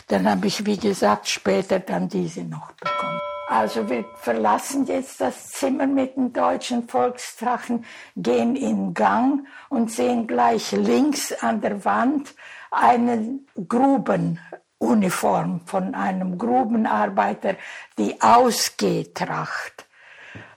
[0.08, 3.20] Dann habe ich, wie gesagt, später dann diese noch bekommen.
[3.48, 7.84] Also wir verlassen jetzt das Zimmer mit den deutschen Volkstrachen,
[8.16, 12.34] gehen in Gang und sehen gleich links an der Wand
[12.72, 14.40] einen Gruben,
[14.86, 17.56] Uniform von einem Grubenarbeiter,
[17.98, 19.86] die Ausgehtracht.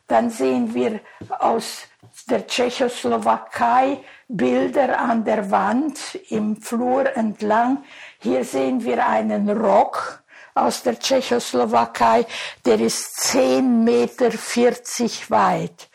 [0.08, 1.00] Dann sehen wir
[1.40, 1.84] aus
[2.30, 7.84] der Tschechoslowakei Bilder an der Wand im Flur entlang.
[8.20, 12.26] Hier sehen wir einen Rock aus der Tschechoslowakei,
[12.66, 15.90] der ist 10 Meter 40 weit.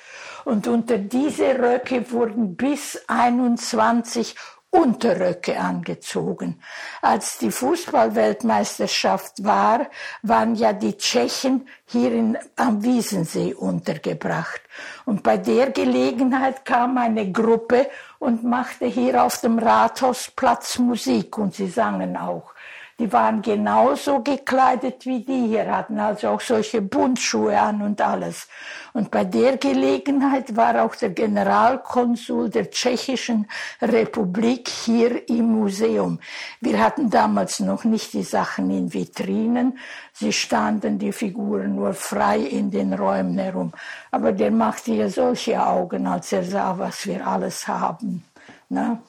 [0.44, 4.37] Und unter diese Röcke wurden bis 21
[4.74, 6.60] Unterröcke angezogen.
[7.00, 9.87] Als die Fußballweltmeisterschaft war,
[10.22, 14.60] waren ja die Tschechen hier in, am Wiesensee untergebracht.
[15.04, 21.54] Und bei der Gelegenheit kam eine Gruppe und machte hier auf dem Rathausplatz Musik und
[21.54, 22.53] sie sangen auch.
[23.00, 28.46] Die waren genauso gekleidet wie die hier, hatten also auch solche Buntschuhe an und alles.
[28.92, 33.48] Und bei der Gelegenheit war auch der Generalkonsul der Tschechischen
[33.83, 36.20] Republik hier im Museum.
[36.61, 39.76] Wir hatten damals noch nicht die Sachen in Vitrinen.
[40.12, 43.72] Sie standen, die Figuren, nur frei in den Räumen herum.
[44.12, 48.24] Aber der machte ja solche Augen, als er sah, was wir alles haben.
[48.68, 49.02] Na?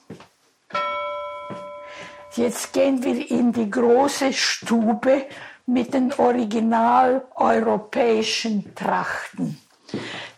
[2.36, 5.26] Jetzt gehen wir in die große Stube
[5.66, 9.60] mit den original europäischen Trachten.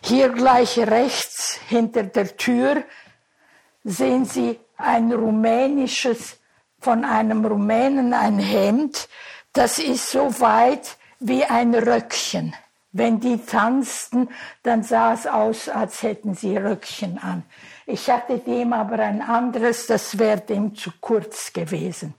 [0.02, 2.84] Hier gleich rechts hinter der Tür
[3.82, 6.38] sehen Sie ein rumänisches,
[6.80, 9.08] von einem Rumänen ein Hemd.
[9.52, 12.54] Das ist so weit wie ein Röckchen.
[12.92, 14.28] Wenn die tanzten,
[14.62, 17.42] dann sah es aus, als hätten sie Röckchen an.
[17.90, 22.12] Ich hatte dem aber ein anderes, das wäre dem zu kurz gewesen.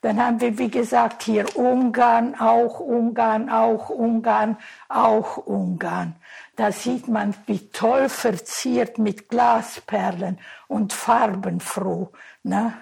[0.00, 4.56] Dann haben wir, wie gesagt, hier Ungarn, auch Ungarn, auch Ungarn,
[4.88, 6.14] auch Ungarn.
[6.54, 12.12] Da sieht man, wie toll verziert mit Glasperlen und farbenfroh.
[12.44, 12.74] Ne?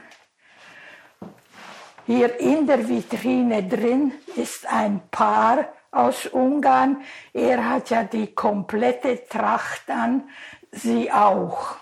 [2.05, 6.99] Hier in der Vitrine drin ist ein Paar aus Ungarn.
[7.32, 10.24] Er hat ja die komplette Tracht an,
[10.72, 11.76] sie auch.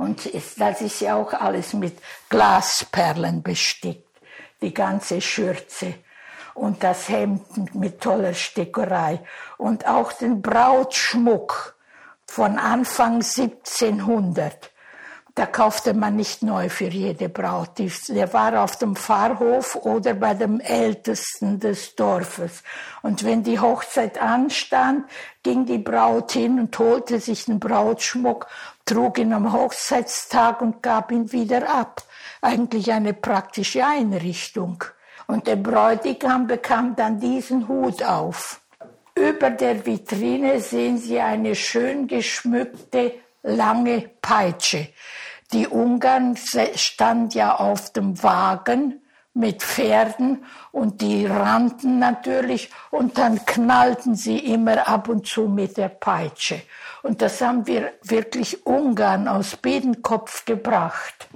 [0.00, 1.98] Und das ist ja auch alles mit
[2.30, 4.08] Glasperlen bestickt,
[4.62, 5.92] die ganze Schürze
[6.54, 9.20] und das Hemd mit toller Stickerei
[9.58, 11.76] und auch den Brautschmuck
[12.24, 14.70] von Anfang 1700.
[15.34, 17.78] Da kaufte man nicht neu für jede Braut.
[18.08, 22.62] Der war auf dem Pfarrhof oder bei dem Ältesten des Dorfes.
[23.02, 25.04] Und wenn die Hochzeit anstand,
[25.42, 28.48] ging die Braut hin und holte sich den Brautschmuck,
[28.84, 32.02] trug ihn am Hochzeitstag und gab ihn wieder ab.
[32.40, 34.84] Eigentlich eine praktische Einrichtung.
[35.26, 38.60] Und der Bräutigam bekam dann diesen Hut auf.
[39.14, 44.88] Über der Vitrine sehen Sie eine schön geschmückte lange Peitsche.
[45.52, 49.00] Die Ungarn stand ja auf dem Wagen
[49.34, 55.76] mit Pferden und die rannten natürlich und dann knallten sie immer ab und zu mit
[55.76, 56.62] der Peitsche.
[57.02, 61.28] Und das haben wir wirklich Ungarn aus Bedenkopf gebracht.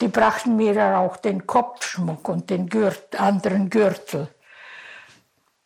[0.00, 4.28] Die brachten mir auch den Kopfschmuck und den Gürt, anderen Gürtel.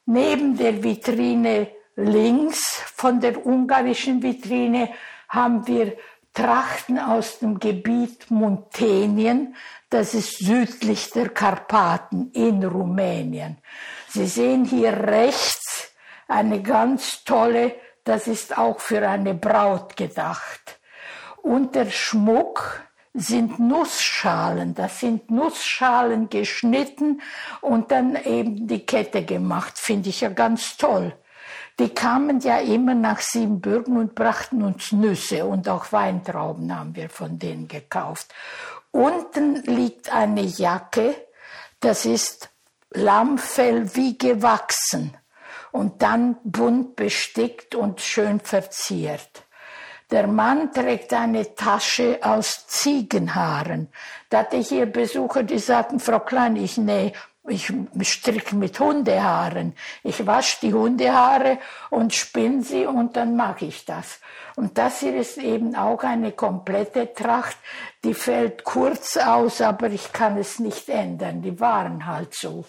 [0.06, 4.90] Neben der Vitrine links von der ungarischen Vitrine
[5.28, 5.96] haben wir
[6.32, 9.56] Trachten aus dem Gebiet Muntenien,
[9.88, 13.58] das ist südlich der Karpaten in Rumänien.
[14.08, 15.92] Sie sehen hier rechts
[16.28, 17.74] eine ganz tolle,
[18.10, 20.80] das ist auch für eine Braut gedacht.
[21.42, 22.82] Und der Schmuck
[23.14, 27.22] sind Nussschalen, das sind Nussschalen geschnitten
[27.60, 31.14] und dann eben die Kette gemacht, finde ich ja ganz toll.
[31.78, 37.10] Die kamen ja immer nach Siebenbürgen und brachten uns Nüsse und auch Weintrauben haben wir
[37.10, 38.34] von denen gekauft.
[38.90, 41.14] Unten liegt eine Jacke,
[41.78, 42.50] das ist
[42.90, 45.16] Lammfell wie gewachsen
[45.72, 49.44] und dann bunt bestickt und schön verziert.
[50.10, 53.88] Der Mann trägt eine Tasche aus Ziegenhaaren.
[54.28, 57.12] Da hatte ich hier Besucher, die sagten, Frau Klein, ich nähe
[57.48, 59.74] ich stricke mit Hundehaaren.
[60.02, 61.58] Ich wasche die Hundehaare
[61.88, 64.20] und spinne sie und dann mache ich das.
[64.56, 67.56] Und das hier ist eben auch eine komplette Tracht.
[68.04, 71.40] Die fällt kurz aus, aber ich kann es nicht ändern.
[71.40, 72.64] Die waren halt so.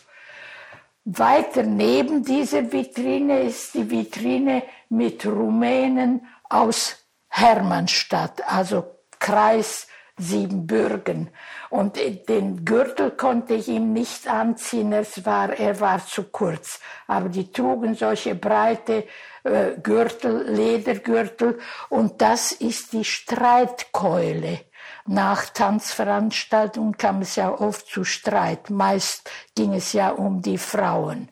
[1.04, 8.84] Weiter neben dieser Vitrine ist die Vitrine mit Rumänen aus Hermannstadt, also
[9.20, 9.88] Kreis
[10.18, 11.32] Siebenbürgen.
[11.70, 11.98] Und
[12.30, 16.80] den Gürtel konnte ich ihm nicht anziehen, es war, er war zu kurz.
[17.08, 19.06] Aber die trugen solche breite
[19.44, 21.58] äh, Gürtel, Ledergürtel.
[21.90, 24.60] Und das ist die Streitkeule.
[25.06, 28.70] Nach Tanzveranstaltungen kam es ja oft zu Streit.
[28.70, 31.30] Meist ging es ja um die Frauen.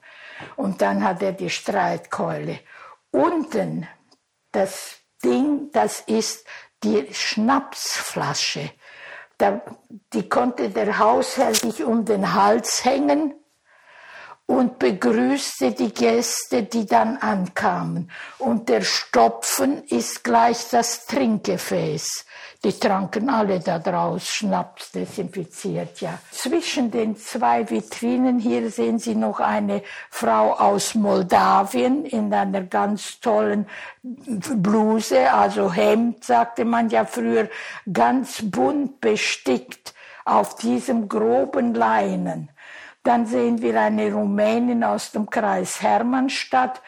[0.56, 2.60] Und dann hat er die Streitkeule.
[3.12, 3.88] Unten,
[4.52, 6.46] das Ding, das ist
[6.84, 8.72] die Schnapsflasche.
[9.38, 9.62] Da,
[10.14, 13.34] die konnte der Hausherr sich um den Hals hängen
[14.46, 18.10] und begrüßte die Gäste, die dann ankamen.
[18.40, 22.26] Und der Stopfen ist gleich das Trinkgefäß.
[22.62, 26.20] Die tranken alle da draus, Schnaps desinfiziert, ja.
[26.30, 33.22] Zwischen den zwei Vitrinen hier sehen Sie noch eine Frau aus Moldawien in einer ganz
[33.22, 33.66] tollen
[34.04, 37.48] Bluse, also Hemd, sagte man ja früher,
[37.94, 39.94] ganz bunt bestickt
[40.26, 42.50] auf diesem groben Leinen.
[43.04, 46.82] Dann sehen wir eine Rumänin aus dem Kreis Hermannstadt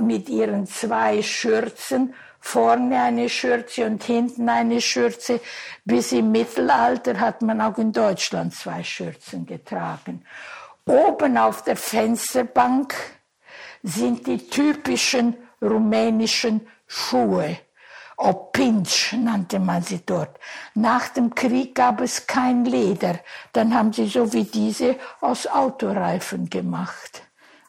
[0.00, 2.12] mit ihren zwei Schürzen
[2.44, 5.40] vorne eine Schürze und hinten eine Schürze.
[5.84, 10.24] Bis im Mittelalter hat man auch in Deutschland zwei Schürzen getragen.
[10.84, 12.94] Oben auf der Fensterbank
[13.82, 17.56] sind die typischen rumänischen Schuhe.
[18.18, 20.38] Opinch nannte man sie dort.
[20.74, 23.18] Nach dem Krieg gab es kein Leder.
[23.52, 27.22] Dann haben sie so wie diese aus Autoreifen gemacht.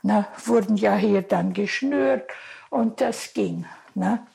[0.03, 2.29] Na, wurden ja hier dann geschnürt
[2.69, 3.65] und das ging.
[3.95, 4.27] Na.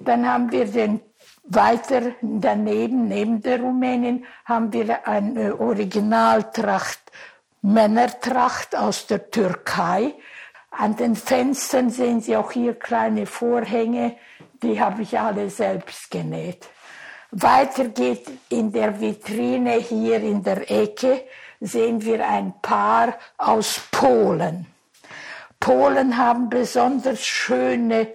[0.00, 1.00] Dann haben wir den
[1.44, 7.00] weiter daneben, neben der Rumänien, haben wir eine Originaltracht,
[7.62, 10.14] Männertracht aus der Türkei.
[10.70, 14.16] An den Fenstern sehen Sie auch hier kleine Vorhänge,
[14.62, 16.68] die habe ich alle selbst genäht.
[17.30, 21.24] Weiter geht in der Vitrine hier in der Ecke,
[21.60, 24.66] sehen wir ein Paar aus Polen.
[25.58, 28.08] Polen haben besonders schöne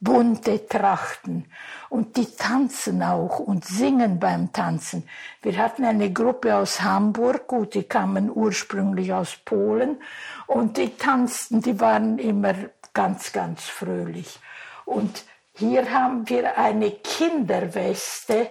[0.00, 1.50] bunte Trachten.
[1.88, 5.08] Und die tanzen auch und singen beim Tanzen.
[5.42, 10.00] Wir hatten eine Gruppe aus Hamburg, gut, die kamen ursprünglich aus Polen
[10.46, 12.54] und die tanzten, die waren immer
[12.92, 14.38] ganz, ganz fröhlich.
[14.84, 15.24] Und
[15.54, 18.50] hier haben wir eine Kinderweste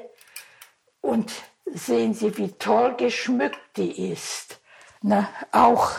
[1.01, 1.31] und
[1.65, 4.59] sehen Sie, wie toll geschmückt die ist.
[5.01, 5.91] Na, auch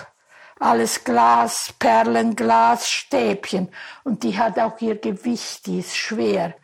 [0.58, 3.68] alles Glas, Perlenglas, Stäbchen.
[4.04, 6.54] Und die hat auch ihr Gewicht, die ist schwer.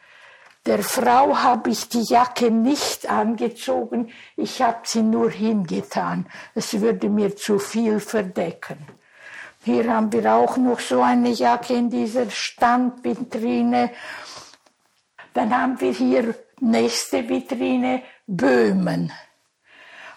[0.64, 6.26] Der Frau habe ich die Jacke nicht angezogen, ich habe sie nur hingetan.
[6.54, 8.78] Es würde mir zu viel verdecken.
[9.64, 13.90] Hier haben wir auch noch so eine Jacke in dieser Standvitrine.
[15.34, 19.12] Dann haben wir hier nächste Vitrine Böhmen.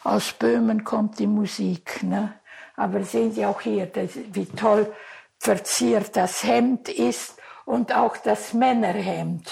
[0.03, 2.03] Aus Böhmen kommt die Musik.
[2.03, 2.33] Ne?
[2.75, 3.89] Aber sehen Sie auch hier,
[4.31, 4.93] wie toll
[5.39, 9.49] verziert das Hemd ist und auch das Männerhemd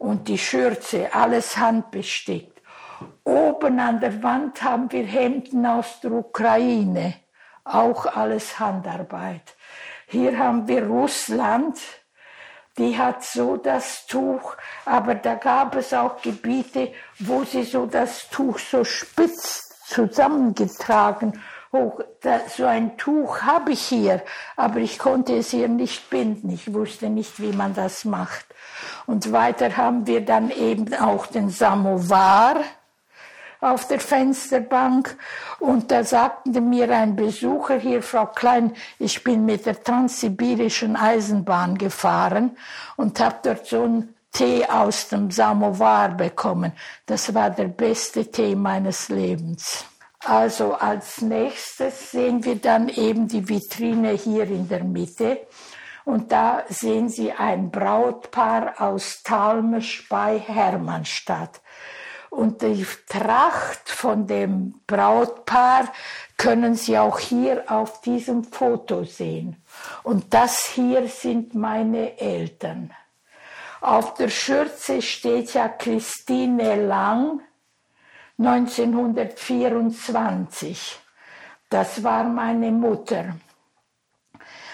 [0.00, 2.60] und die Schürze, alles handbestickt.
[3.24, 7.14] Oben an der Wand haben wir Hemden aus der Ukraine,
[7.64, 9.56] auch alles Handarbeit.
[10.06, 11.78] Hier haben wir Russland,
[12.78, 14.56] die hat so das Tuch,
[14.86, 21.42] aber da gab es auch Gebiete, wo sie so das Tuch so spitz zusammengetragen
[21.72, 24.22] hoch, da, so ein Tuch habe ich hier,
[24.56, 26.50] aber ich konnte es hier nicht binden.
[26.50, 28.46] Ich wusste nicht, wie man das macht.
[29.06, 32.56] Und weiter haben wir dann eben auch den Samovar
[33.60, 35.16] auf der Fensterbank.
[35.58, 41.76] Und da sagte mir ein Besucher hier, Frau Klein, ich bin mit der transsibirischen Eisenbahn
[41.78, 42.56] gefahren
[42.96, 46.72] und habe dort so einen Tee aus dem Samovar bekommen.
[47.06, 49.84] Das war der beste Tee meines Lebens.
[50.24, 55.46] Also als nächstes sehen wir dann eben die Vitrine hier in der Mitte.
[56.04, 61.60] Und da sehen Sie ein Brautpaar aus Talmisch bei Hermannstadt.
[62.28, 65.92] Und die Tracht von dem Brautpaar
[66.36, 69.62] können Sie auch hier auf diesem Foto sehen.
[70.02, 72.92] Und das hier sind meine Eltern.
[73.80, 77.40] Auf der Schürze steht ja Christine Lang,
[78.40, 80.98] 1924.
[81.68, 83.36] Das war meine Mutter.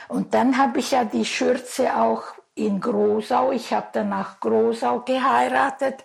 [0.07, 2.23] Und dann habe ich ja die Schürze auch
[2.55, 3.51] in Grosau.
[3.51, 6.05] Ich habe dann nach Grosau geheiratet.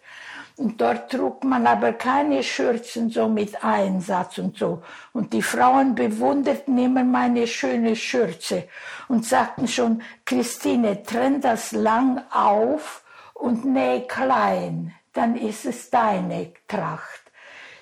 [0.57, 4.81] Und dort trug man aber keine Schürzen so mit Einsatz und so.
[5.13, 8.67] Und die Frauen bewunderten immer meine schöne Schürze
[9.07, 13.03] und sagten schon, Christine, trenn das lang auf
[13.33, 17.20] und näh klein, dann ist es deine Tracht.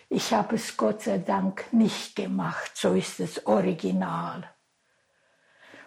[0.09, 4.49] Ich habe es Gott sei Dank nicht gemacht, so ist es original.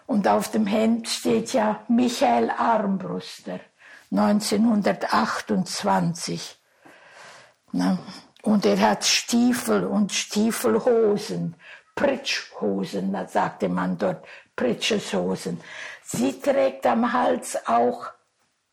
[0.05, 3.59] Und auf dem Hemd steht ja Michael Armbruster,
[4.11, 6.57] 1928.
[8.43, 11.55] Und er hat Stiefel und Stiefelhosen,
[11.95, 14.23] Pritschhosen, da sagte man dort,
[14.55, 15.59] Pritscheshosen.
[16.03, 18.05] Sie trägt am Hals auch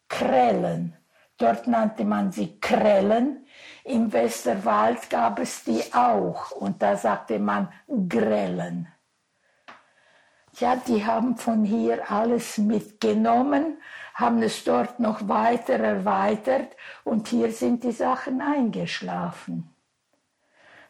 [0.09, 0.94] Krellen.
[1.38, 3.46] Dort nannte man sie Krellen.
[3.85, 7.72] Im Westerwald gab es die auch und da sagte man
[8.09, 8.89] Grellen.
[10.59, 13.78] Ja, die haben von hier alles mitgenommen,
[14.14, 19.74] haben es dort noch weiter erweitert und hier sind die Sachen eingeschlafen.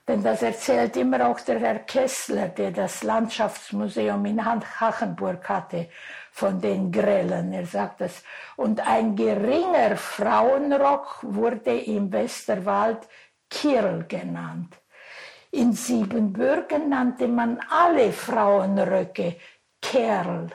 [0.09, 5.89] Denn das erzählt immer auch der Herr Kessler, der das Landschaftsmuseum in Hachenburg hatte
[6.33, 7.53] von den Grellen.
[7.53, 8.23] Er sagt das.
[8.57, 13.09] Und ein geringer Frauenrock wurde im Westerwald
[13.49, 14.77] Kirl genannt.
[15.51, 19.37] In Siebenbürgen nannte man alle Frauenröcke
[19.83, 20.51] Kerl,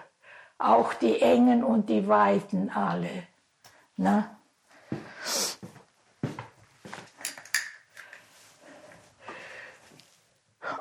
[0.58, 3.28] auch die engen und die weiten alle.
[3.98, 4.38] Na?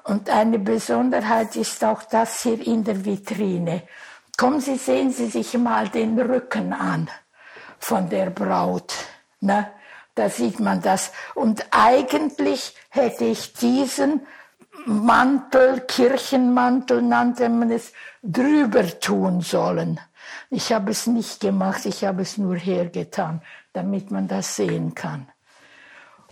[0.05, 3.82] Und eine Besonderheit ist auch das hier in der Vitrine.
[4.37, 7.09] Kommen Sie, sehen Sie sich mal den Rücken an
[7.78, 8.93] von der Braut.
[9.41, 9.70] Ne?
[10.14, 11.12] Da sieht man das.
[11.35, 14.26] Und eigentlich hätte ich diesen
[14.87, 20.01] Mantel, Kirchenmantel nannte man es, drüber tun sollen.
[20.51, 23.41] Ich habe es nicht gemacht, ich habe es nur hergetan,
[23.72, 25.28] damit man das sehen kann.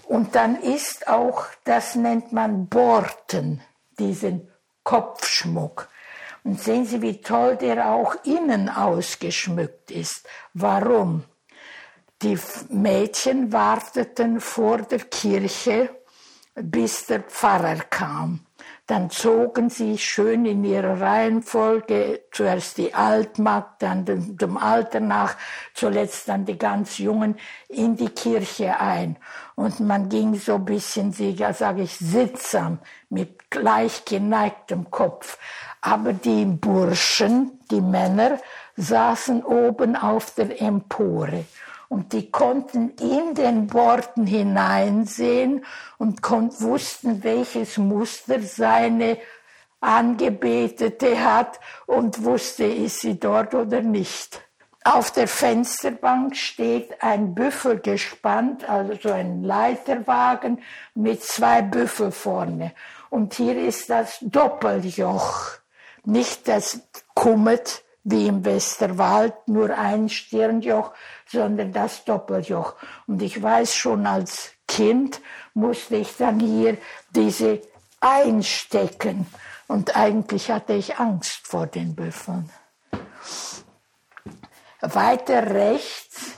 [0.04, 3.62] Und dann ist auch, das nennt man Borten,
[3.98, 4.48] diesen
[4.82, 5.88] Kopfschmuck.
[6.44, 10.28] Und sehen Sie, wie toll der auch innen ausgeschmückt ist.
[10.54, 11.24] Warum?
[12.22, 12.38] Die
[12.68, 15.90] Mädchen warteten vor der Kirche,
[16.54, 18.46] bis der Pfarrer kam.
[18.86, 25.36] Dann zogen sie schön in ihrer Reihenfolge, zuerst die Altmagd, dann dem, dem Alter nach,
[25.72, 27.38] zuletzt dann die ganz Jungen,
[27.68, 29.18] in die Kirche ein.
[29.54, 35.38] Und man ging so ein bisschen, sage ich, sittsam, mit gleich geneigtem Kopf.
[35.82, 38.38] Aber die Burschen, die Männer,
[38.76, 41.44] saßen oben auf der Empore
[41.88, 45.64] und die konnten in den Worten hineinsehen
[45.98, 49.18] und wussten, welches Muster seine
[49.82, 54.40] Angebetete hat und wusste, ist sie dort oder nicht.
[54.84, 60.62] Auf der Fensterbank steht ein Büffel gespannt, also so ein Leiterwagen
[60.94, 62.72] mit zwei Büffel vorne.
[63.10, 65.61] Und hier ist das Doppeljoch,
[66.04, 66.80] nicht das
[67.14, 70.92] Kummet wie im Westerwald, nur ein Stirnjoch,
[71.26, 72.74] sondern das Doppeljoch.
[73.06, 75.20] Und ich weiß schon als Kind
[75.54, 76.78] musste ich dann hier
[77.10, 77.60] diese
[78.00, 79.26] einstecken.
[79.68, 82.50] Und eigentlich hatte ich Angst vor den Büffeln.
[84.80, 86.32] Weiter rechts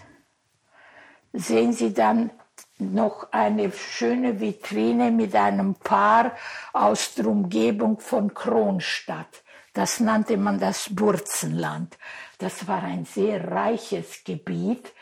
[1.32, 2.30] sehen Sie dann
[2.78, 6.32] noch eine schöne Vitrine mit einem Paar
[6.72, 9.43] aus der Umgebung von Kronstadt.
[9.74, 11.98] Das nannte man das Burzenland.
[12.38, 14.92] Das war ein sehr reiches Gebiet,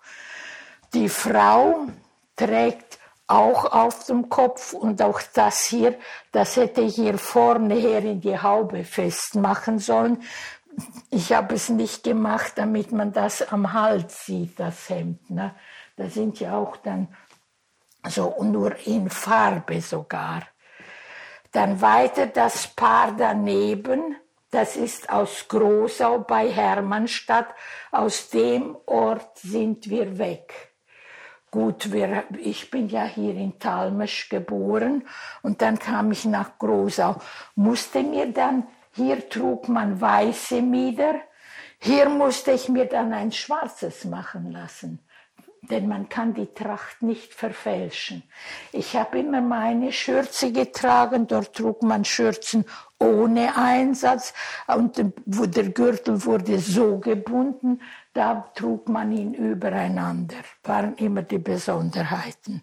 [0.94, 1.88] Die Frau
[2.36, 5.98] trägt auch auf dem Kopf und auch das hier,
[6.32, 10.22] das hätte ich hier vorne her in die Haube festmachen sollen.
[11.10, 15.30] Ich habe es nicht gemacht, damit man das am Hals sieht, das Hemd.
[15.30, 15.54] Ne?
[15.96, 17.08] Da sind ja auch dann
[18.06, 20.42] so nur in Farbe sogar.
[21.52, 24.16] Dann weiter das Paar daneben,
[24.50, 27.54] das ist aus Großau bei Hermannstadt.
[27.90, 30.75] Aus dem Ort sind wir weg.
[31.56, 35.08] Gut, wir, ich bin ja hier in Talmesch geboren
[35.40, 37.16] und dann kam ich nach Großau.
[37.54, 41.14] Musste mir dann, hier trug man weiße Mieder,
[41.78, 44.98] hier musste ich mir dann ein schwarzes machen lassen
[45.70, 48.22] denn man kann die Tracht nicht verfälschen.
[48.72, 52.64] Ich habe immer meine Schürze getragen, dort trug man Schürzen
[52.98, 54.32] ohne Einsatz
[54.66, 57.80] und der Gürtel wurde so gebunden,
[58.16, 60.36] da trug man ihn übereinander.
[60.64, 62.62] Waren immer die Besonderheiten.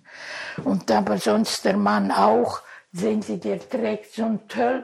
[0.64, 4.40] Und aber sonst der Mann auch, sehen Sie, der trägt so einen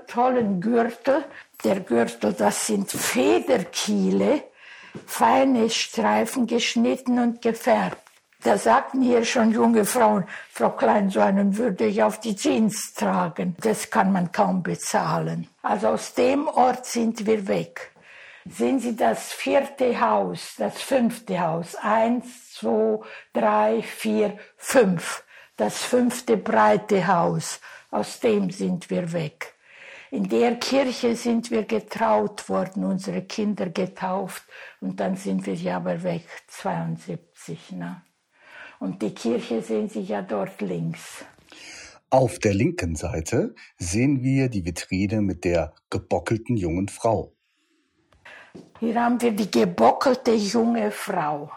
[0.08, 1.26] tollen Gürtel.
[1.64, 4.44] Der Gürtel, das sind Federkiele,
[5.08, 8.04] feine Streifen geschnitten und gefärbt.
[8.44, 12.94] Da sagten hier schon junge Frauen, Frau Klein, so einen würde ich auf die Jeans
[12.94, 13.56] tragen.
[13.60, 15.48] Das kann man kaum bezahlen.
[15.64, 17.92] Also aus dem Ort sind wir weg.
[18.52, 21.76] Sehen Sie das vierte Haus, das fünfte Haus.
[21.76, 23.00] Eins, zwei,
[23.32, 25.24] drei, vier, fünf.
[25.56, 27.60] Das fünfte breite Haus.
[27.92, 29.54] Aus dem sind wir weg.
[30.10, 34.44] In der Kirche sind wir getraut worden, unsere Kinder getauft.
[34.82, 37.74] Und dann sind wir ja aber weg, 72.
[37.74, 38.02] Ne?
[38.80, 41.24] Und die Kirche sehen Sie ja dort links.
[42.10, 47.36] Auf der linken Seite sehen wir die Vitrine mit der gebockelten jungen Frau.
[48.80, 51.50] Hier haben wir die gebockelte junge Frau.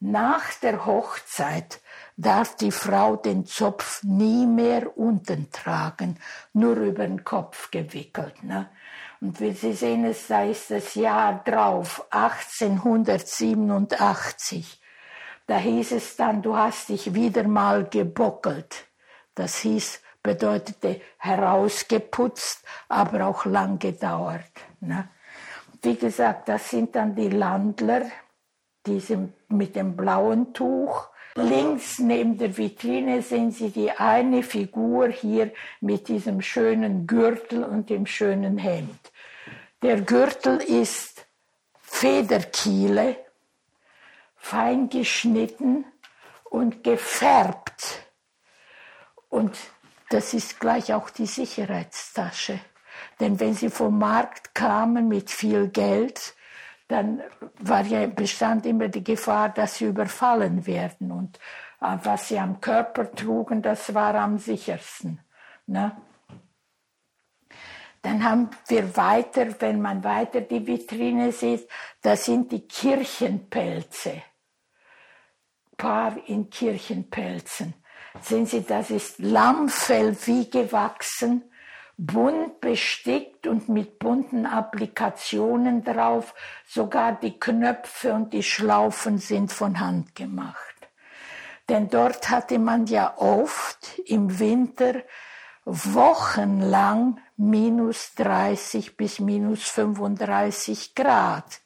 [0.00, 1.80] Nach der Hochzeit
[2.16, 6.18] darf die Frau den Zopf nie mehr unten tragen,
[6.52, 8.42] nur über den Kopf gewickelt.
[8.42, 8.68] Ne?
[9.20, 14.80] Und wie Sie sehen, es, da ist das Jahr drauf, 1887.
[15.46, 18.88] Da hieß es dann, du hast dich wieder mal gebockelt.
[19.34, 24.50] Das hieß, bedeutete herausgeputzt, aber auch lang gedauert.
[24.80, 25.08] Ne?
[25.82, 28.02] Wie gesagt, das sind dann die Landler,
[28.86, 31.08] diese mit dem blauen Tuch.
[31.34, 37.90] Links neben der Vitrine sehen Sie die eine Figur hier mit diesem schönen Gürtel und
[37.90, 39.12] dem schönen Hemd.
[39.80, 41.26] Der Gürtel ist
[41.80, 43.16] Federkiele,
[44.36, 45.84] fein geschnitten
[46.44, 48.06] und gefärbt.
[49.28, 49.56] Und
[50.10, 52.60] das ist gleich auch die Sicherheitstasche.
[53.22, 56.34] Denn wenn sie vom Markt kamen mit viel Geld,
[56.88, 57.22] dann
[57.60, 61.12] war ja, bestand immer die Gefahr, dass sie überfallen werden.
[61.12, 61.38] Und
[61.80, 65.20] äh, was sie am Körper trugen, das war am sichersten.
[65.66, 65.96] Ne?
[68.02, 71.68] Dann haben wir weiter, wenn man weiter die Vitrine sieht,
[72.00, 74.20] da sind die Kirchenpelze.
[75.76, 77.74] Paar in Kirchenpelzen.
[78.20, 81.44] Sehen Sie, das ist Lammfell wie gewachsen
[81.96, 86.34] bunt bestickt und mit bunten Applikationen drauf.
[86.66, 90.56] Sogar die Knöpfe und die Schlaufen sind von Hand gemacht.
[91.68, 95.02] Denn dort hatte man ja oft im Winter
[95.64, 101.60] wochenlang minus 30 bis minus 35 Grad.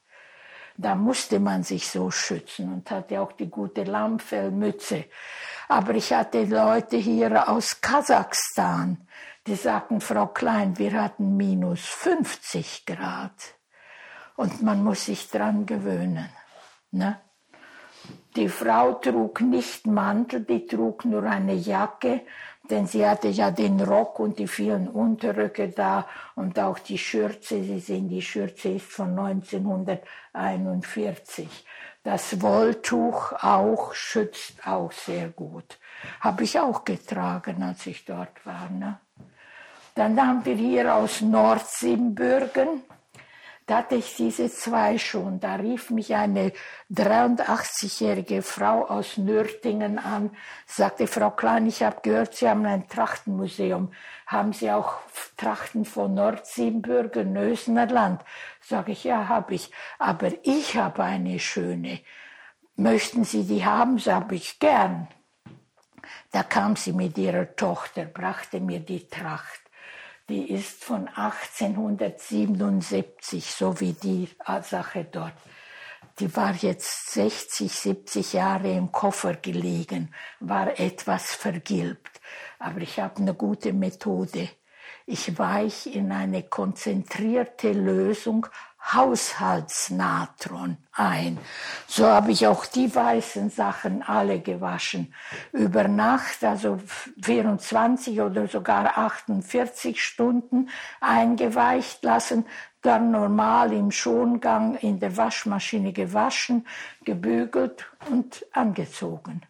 [0.76, 5.06] Da musste man sich so schützen und hatte auch die gute Lammfellmütze.
[5.68, 9.05] Aber ich hatte Leute hier aus Kasachstan,
[9.46, 13.54] die sagten, Frau Klein, wir hatten minus 50 Grad.
[14.36, 16.28] Und man muss sich dran gewöhnen.
[16.90, 17.20] Ne?
[18.36, 22.22] Die Frau trug nicht Mantel, die trug nur eine Jacke
[22.70, 27.62] denn sie hatte ja den Rock und die vielen Unterröcke da und auch die Schürze.
[27.62, 31.66] Sie sehen, die Schürze ist von 1941.
[32.02, 35.78] Das Wolltuch auch schützt auch sehr gut.
[36.20, 38.68] Habe ich auch getragen, als ich dort war.
[38.70, 39.00] Ne?
[39.96, 42.82] Dann haben wir hier aus Nordsiebenbürgen
[43.66, 45.40] da hatte ich diese zwei schon.
[45.40, 46.52] Da rief mich eine
[46.92, 50.30] 83-jährige Frau aus Nürtingen an,
[50.66, 53.92] sagte, Frau Klein, ich habe gehört, Sie haben ein Trachtenmuseum.
[54.28, 54.98] Haben Sie auch
[55.36, 58.22] Trachten von Nordsiebenbürgen, Nösnerland?
[58.60, 59.72] Sage ich, ja, habe ich.
[59.98, 61.98] Aber ich habe eine schöne.
[62.76, 63.98] Möchten Sie die haben?
[63.98, 65.08] Sage ich, gern.
[66.30, 69.65] Da kam sie mit ihrer Tochter, brachte mir die Tracht
[70.28, 74.28] die ist von 1877, so wie die
[74.62, 75.34] Sache dort.
[76.18, 82.20] Die war jetzt 60, 70 Jahre im Koffer gelegen, war etwas vergilbt.
[82.58, 84.48] Aber ich habe eine gute Methode.
[85.04, 88.46] Ich weiche in eine konzentrierte Lösung
[88.92, 91.38] Haushaltsnatron ein.
[91.86, 95.12] So habe ich auch die weißen Sachen alle gewaschen.
[95.52, 96.78] Über Nacht, also
[97.22, 100.68] 24 oder sogar 48 Stunden
[101.00, 102.46] eingeweicht lassen,
[102.82, 106.66] dann normal im Schongang in der Waschmaschine gewaschen,
[107.04, 109.42] gebügelt und angezogen.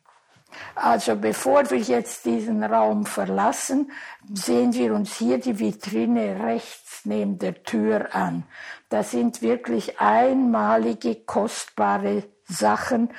[0.74, 3.90] Also bevor wir jetzt diesen Raum verlassen,
[4.32, 8.44] sehen wir uns hier die Vitrine rechts neben der Tür an.
[8.88, 13.10] Da sind wirklich einmalige, kostbare Sachen,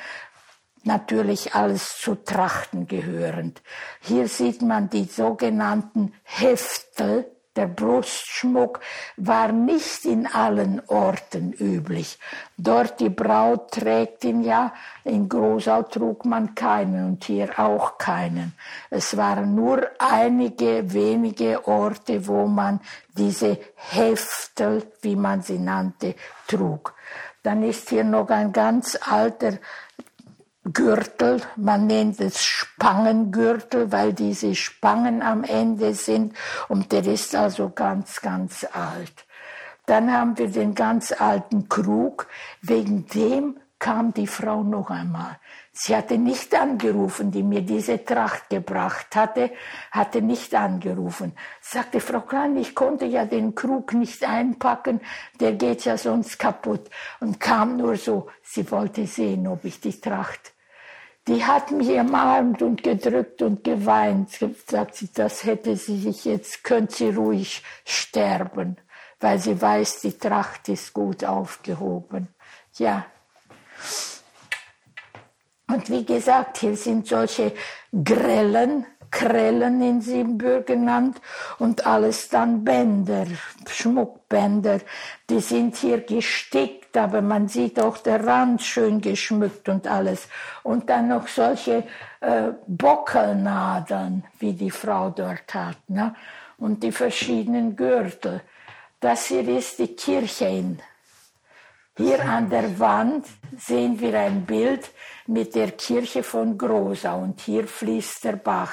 [0.83, 3.61] natürlich alles zu Trachten gehörend.
[3.99, 8.79] Hier sieht man die sogenannten Heftel, der Brustschmuck
[9.17, 12.19] war nicht in allen Orten üblich.
[12.55, 18.53] Dort die Braut trägt ihn ja, in Großau trug man keinen und hier auch keinen.
[18.89, 22.79] Es waren nur einige wenige Orte, wo man
[23.17, 26.15] diese Heftel, wie man sie nannte,
[26.47, 26.93] trug.
[27.41, 29.57] Dann ist hier noch ein ganz alter
[30.73, 36.35] Gürtel, man nennt es Spangengürtel, weil diese Spangen am Ende sind
[36.67, 39.25] und der ist also ganz, ganz alt.
[39.85, 42.27] Dann haben wir den ganz alten Krug,
[42.61, 45.39] wegen dem kam die Frau noch einmal.
[45.71, 49.51] Sie hatte nicht angerufen, die mir diese Tracht gebracht hatte,
[49.91, 51.33] hatte nicht angerufen.
[51.61, 54.99] Sagte, Frau Klein, ich konnte ja den Krug nicht einpacken,
[55.39, 56.89] der geht ja sonst kaputt.
[57.19, 60.53] Und kam nur so, sie wollte sehen, ob ich die Tracht
[61.27, 64.29] die hat mich ermahnt und gedrückt und geweint.
[64.65, 68.77] Sagt sie, das hätte sie sich jetzt, könnte sie ruhig sterben,
[69.19, 72.29] weil sie weiß, die Tracht ist gut aufgehoben.
[72.77, 73.05] Ja.
[75.67, 77.53] Und wie gesagt, hier sind solche
[77.91, 81.21] grellen Krellen in Siebenbürg genannt
[81.59, 83.25] und alles dann Bänder,
[83.67, 84.79] Schmuckbänder.
[85.29, 90.27] Die sind hier gestickt, aber man sieht auch der Rand schön geschmückt und alles.
[90.63, 91.83] Und dann noch solche
[92.21, 96.15] äh, Bockelnadeln, wie die Frau dort hat, ne?
[96.57, 98.41] und die verschiedenen Gürtel.
[98.99, 100.81] Das hier ist die Kirche in
[101.97, 103.25] hier an der Wand
[103.57, 104.87] sehen wir ein Bild
[105.25, 108.71] mit der Kirche von Grosau und hier fließt der Bach.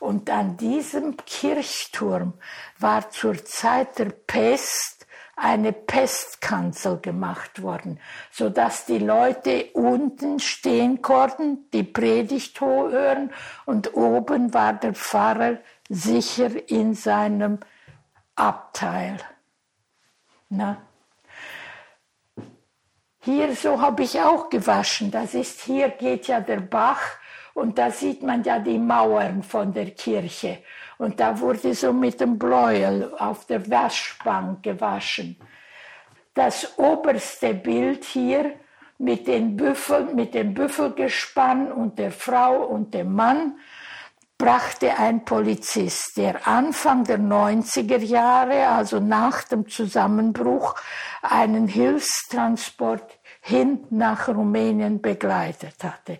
[0.00, 2.34] Und an diesem Kirchturm
[2.78, 7.98] war zur Zeit der Pest eine Pestkanzel gemacht worden,
[8.30, 13.32] so dass die Leute unten stehen konnten, die Predigt hören
[13.64, 17.58] und oben war der Pfarrer sicher in seinem
[18.36, 19.16] Abteil.
[20.50, 20.82] Na?
[23.22, 25.10] Hier so habe ich auch gewaschen.
[25.10, 27.00] Das ist hier geht ja der Bach
[27.60, 30.58] und da sieht man ja die Mauern von der Kirche.
[30.96, 35.36] Und da wurde so mit dem Bläuel auf der Waschbank gewaschen.
[36.32, 38.52] Das oberste Bild hier
[38.96, 43.58] mit, den Büffel, mit dem Büffelgespann und der Frau und dem Mann,
[44.38, 50.76] brachte ein Polizist, der Anfang der 90er Jahre, also nach dem Zusammenbruch,
[51.20, 56.18] einen Hilfstransport hin nach Rumänien begleitet hatte.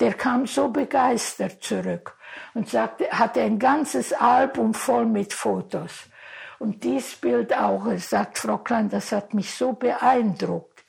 [0.00, 2.16] Der kam so begeistert zurück
[2.54, 6.08] und sagte, hatte ein ganzes Album voll mit Fotos.
[6.58, 10.84] Und dies Bild auch, sagt Frau Klein, das hat mich so beeindruckt.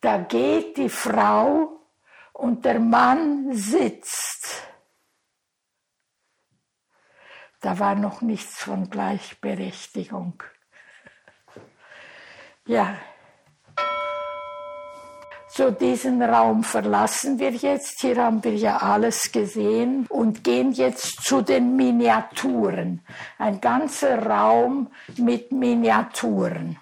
[0.00, 1.80] Da geht die Frau
[2.32, 4.62] und der Mann sitzt.
[7.60, 10.42] Da war noch nichts von Gleichberechtigung.
[12.66, 12.96] Ja,
[15.58, 18.00] so diesen Raum verlassen wir jetzt.
[18.00, 23.00] Hier haben wir ja alles gesehen und gehen jetzt zu den Miniaturen.
[23.38, 24.86] Ein ganzer Raum
[25.16, 26.78] mit Miniaturen.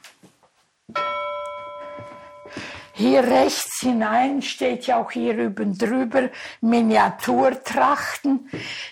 [2.92, 6.28] Hier rechts hinein steht ja auch hier üben drüber
[6.60, 8.50] Miniaturtrachten.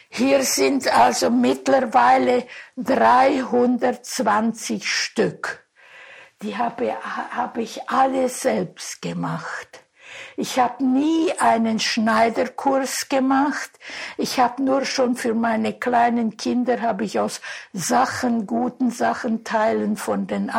[0.08, 2.46] Hier sind also mittlerweile
[2.78, 5.63] 320 Stück
[6.42, 9.84] die habe, habe ich alle selbst gemacht.
[10.36, 13.70] Ich habe nie einen Schneiderkurs gemacht.
[14.16, 17.40] Ich habe nur schon für meine kleinen Kinder habe ich aus
[17.72, 20.50] Sachen, guten Sachen, Teilen von den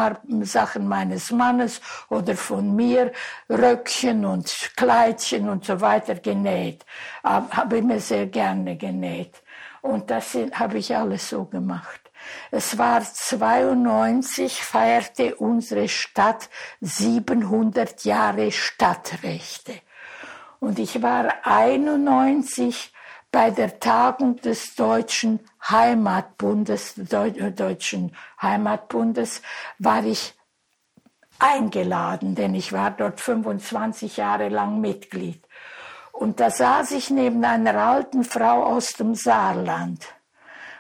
[0.44, 3.12] Sachen meines Mannes oder von mir
[3.50, 6.86] Röckchen und Kleidchen und so weiter genäht.
[7.24, 9.42] Habe ich mir sehr gerne genäht.
[9.82, 12.05] Und das habe ich alles so gemacht.
[12.52, 16.50] Es war 92, feierte unsere Stadt
[16.82, 19.74] 700 Jahre Stadtrechte.
[20.60, 22.94] Und ich war 91
[23.32, 29.42] bei der Tagung des Deutschen Heimatbundes, Deutschen Heimatbundes,
[29.78, 30.34] war ich
[31.38, 35.44] eingeladen, denn ich war dort 25 Jahre lang Mitglied.
[36.12, 40.15] Und da saß ich neben einer alten Frau aus dem Saarland.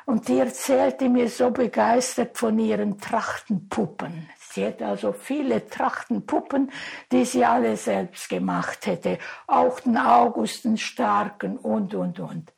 [0.05, 4.29] Und die erzählte mir so begeistert von ihren Trachtenpuppen.
[4.37, 6.71] Sie hätte also viele Trachtenpuppen,
[7.11, 9.17] die sie alle selbst gemacht hätte.
[9.47, 12.53] Auch den August, den Starken und, und, und.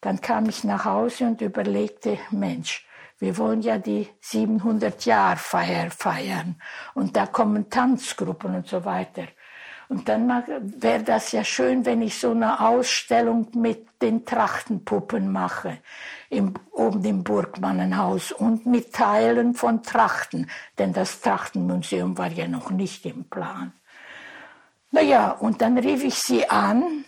[0.00, 2.86] Dann kam ich nach Hause und überlegte, Mensch,
[3.18, 6.60] wir wollen ja die 700 Jahr Feier feiern.
[6.94, 9.26] Und da kommen Tanzgruppen und so weiter.
[9.88, 10.28] Und dann
[10.80, 15.78] wäre das ja schön, wenn ich so eine Ausstellung mit den Trachtenpuppen mache,
[16.30, 22.70] im, oben im Burgmannenhaus und mit Teilen von Trachten, denn das Trachtenmuseum war ja noch
[22.70, 23.72] nicht im Plan.
[24.90, 27.04] Naja, und dann rief ich sie an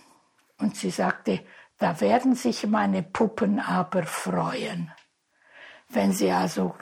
[0.59, 1.41] und sie sagte,
[1.79, 4.93] da werden sich meine Puppen aber freuen,
[5.89, 6.75] wenn sie also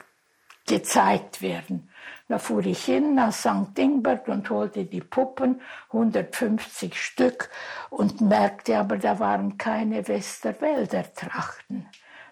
[0.65, 1.89] gezeigt werden.
[2.27, 3.77] Da fuhr ich hin nach St.
[3.77, 5.61] Ingbert und holte die Puppen,
[5.93, 7.49] 150 Stück,
[7.89, 11.87] und merkte aber, da waren keine Westerwälder Trachten.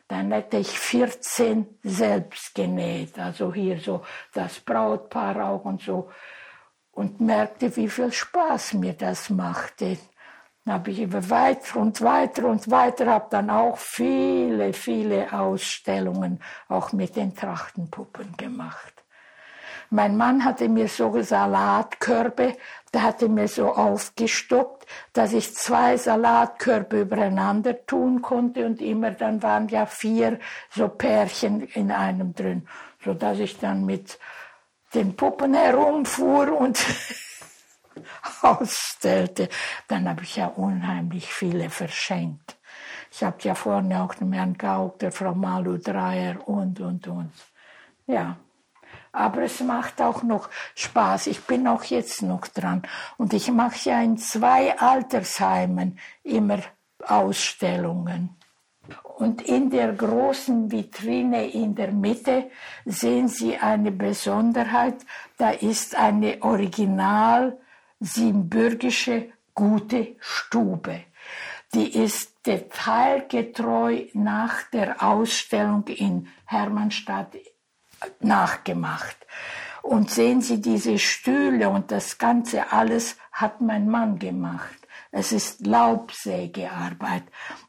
[0.08, 4.04] Dann hätte ich 14 selbst genäht, also hier so
[4.34, 6.10] das Brautpaar auch und so.
[6.92, 9.98] Und merkte, wie viel Spaß mir das machte.
[10.64, 16.42] Dann habe ich immer weiter und weiter und weiter, habe dann auch viele, viele Ausstellungen
[16.70, 18.95] auch mit den Trachtenpuppen gemacht.
[19.90, 22.58] Mein Mann hatte mir so Salatkörbe,
[22.94, 29.44] der hatte mir so aufgestockt, dass ich zwei Salatkörbe übereinander tun konnte und immer dann
[29.44, 32.68] waren ja vier so Pärchen in einem drin,
[33.04, 34.18] so dass ich dann mit
[34.94, 36.84] den Puppen herumfuhr und
[38.42, 39.50] ausstellte.
[39.88, 42.58] Dann habe ich ja unheimlich viele verschenkt.
[43.12, 47.32] Ich habe ja vorne auch dem Herrn Gauck, der Frau Malu Dreier und, und, und.
[48.08, 48.38] Ja
[49.16, 51.28] aber es macht auch noch Spaß.
[51.28, 52.84] Ich bin auch jetzt noch dran.
[53.18, 56.60] Und ich mache ja in zwei Altersheimen immer
[57.04, 58.36] Ausstellungen.
[59.18, 62.52] Und in der großen Vitrine in der Mitte
[62.86, 64.98] sehen Sie eine Besonderheit.
[65.38, 67.58] Da ist eine original
[68.00, 71.06] siebenbürgische gute Stube.
[71.74, 77.36] Die ist detailgetreu nach der Ausstellung in Hermannstadt
[78.20, 79.18] nachgemacht.
[79.82, 84.86] Und sehen Sie diese Stühle und das Ganze alles hat mein Mann gemacht.
[85.12, 87.24] Es ist Laubsägearbeit.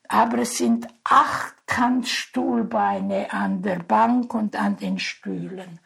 [0.08, 5.80] Aber es sind acht Kantstuhlbeine an der Bank und an den Stühlen.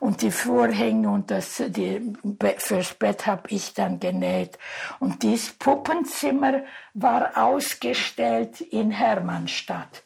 [0.00, 2.12] Und die Vorhänge und das die,
[2.58, 4.58] fürs Bett habe ich dann genäht.
[5.00, 10.04] Und dieses Puppenzimmer war ausgestellt in Hermannstadt.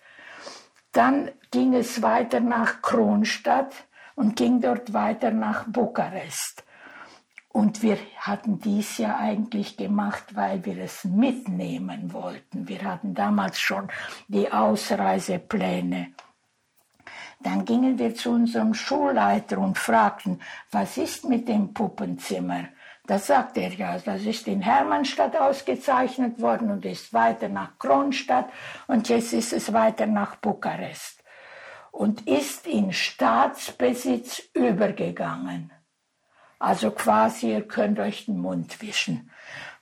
[0.92, 3.74] Dann ging es weiter nach Kronstadt
[4.14, 6.64] und ging dort weiter nach Bukarest.
[7.50, 12.68] Und wir hatten dies ja eigentlich gemacht, weil wir es mitnehmen wollten.
[12.68, 13.88] Wir hatten damals schon
[14.28, 16.08] die Ausreisepläne.
[17.40, 20.40] Dann gingen wir zu unserem Schulleiter und fragten,
[20.70, 22.64] was ist mit dem Puppenzimmer?
[23.06, 28.50] Da sagt er ja, das ist in Hermannstadt ausgezeichnet worden und ist weiter nach Kronstadt
[28.86, 31.17] und jetzt ist es weiter nach Bukarest
[31.98, 35.72] und ist in Staatsbesitz übergegangen.
[36.60, 39.32] Also quasi, ihr könnt euch den Mund wischen.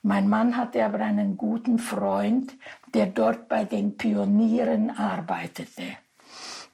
[0.01, 2.57] Mein Mann hatte aber einen guten Freund,
[2.91, 5.83] der dort bei den Pionieren arbeitete.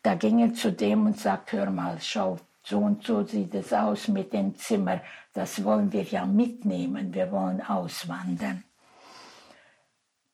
[0.02, 3.74] Da ging er zu dem und sagt, hör mal, schau, so und so sieht es
[3.74, 5.02] aus mit dem Zimmer.
[5.34, 7.14] Das wollen wir ja mitnehmen.
[7.14, 8.64] Wir wollen auswandern.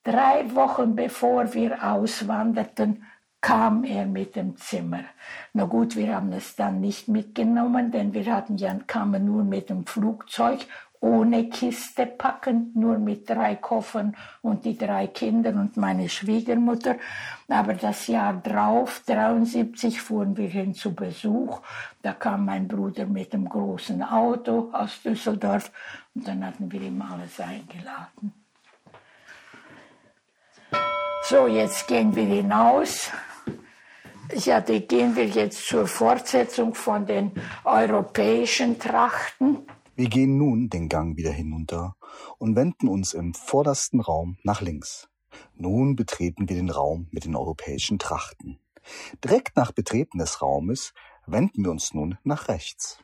[0.03, 3.03] Drei Wochen bevor wir auswanderten,
[3.41, 5.03] kam er mit dem Zimmer.
[5.53, 9.69] Na gut, wir haben es dann nicht mitgenommen, denn wir hatten ja, kamen nur mit
[9.69, 10.65] dem Flugzeug
[11.01, 16.97] ohne Kiste packen, nur mit drei Koffern und die drei Kinder und meine Schwiegermutter.
[17.47, 21.61] Aber das Jahr drauf, 73, fuhren wir hin zu Besuch.
[22.01, 25.71] Da kam mein Bruder mit dem großen Auto aus Düsseldorf
[26.15, 28.33] und dann hatten wir ihm alles eingeladen.
[31.23, 33.11] So, jetzt gehen wir hinaus.
[34.33, 37.31] Ja, die gehen wir jetzt zur Fortsetzung von den
[37.63, 39.65] europäischen Trachten.
[39.95, 41.95] Wir gehen nun den Gang wieder hinunter
[42.37, 45.09] und wenden uns im vordersten Raum nach links.
[45.55, 48.59] Nun betreten wir den Raum mit den europäischen Trachten.
[49.23, 50.93] Direkt nach Betreten des Raumes
[51.25, 52.99] wenden wir uns nun nach rechts.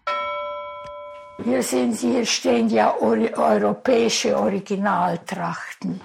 [1.43, 5.99] Hier sehen Sie, hier stehen ja europäische Originaltrachten.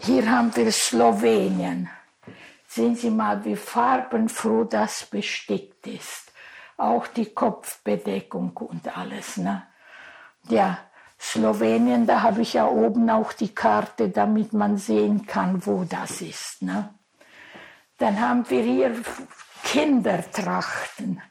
[0.00, 1.90] Hier haben wir Slowenien.
[2.76, 6.30] Sehen Sie mal, wie farbenfroh das bestickt ist.
[6.76, 9.38] Auch die Kopfbedeckung und alles.
[9.38, 9.62] Ne?
[10.50, 10.76] Ja,
[11.18, 16.20] Slowenien, da habe ich ja oben auch die Karte, damit man sehen kann, wo das
[16.20, 16.60] ist.
[16.60, 16.92] Ne?
[17.96, 18.94] Dann haben wir hier
[19.64, 21.22] Kindertrachten.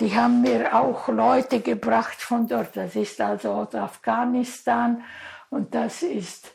[0.00, 2.76] Die haben mir auch Leute gebracht von dort.
[2.76, 5.04] Das ist also aus Afghanistan
[5.50, 6.52] und das ist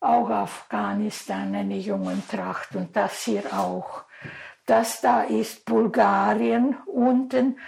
[0.00, 4.04] auch Afghanistan eine Jungentracht und das hier auch.
[4.66, 7.58] Das da ist Bulgarien, unten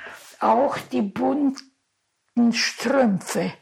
[0.41, 3.53] auch die bunten Strümpfe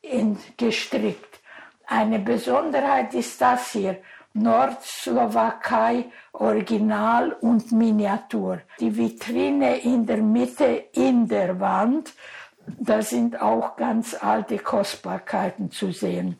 [0.00, 1.40] in, gestrickt.
[1.86, 3.98] Eine Besonderheit ist das hier,
[4.34, 8.62] Nordslowakei Original und Miniatur.
[8.80, 12.14] Die Vitrine in der Mitte in der Wand,
[12.66, 16.38] da sind auch ganz alte Kostbarkeiten zu sehen.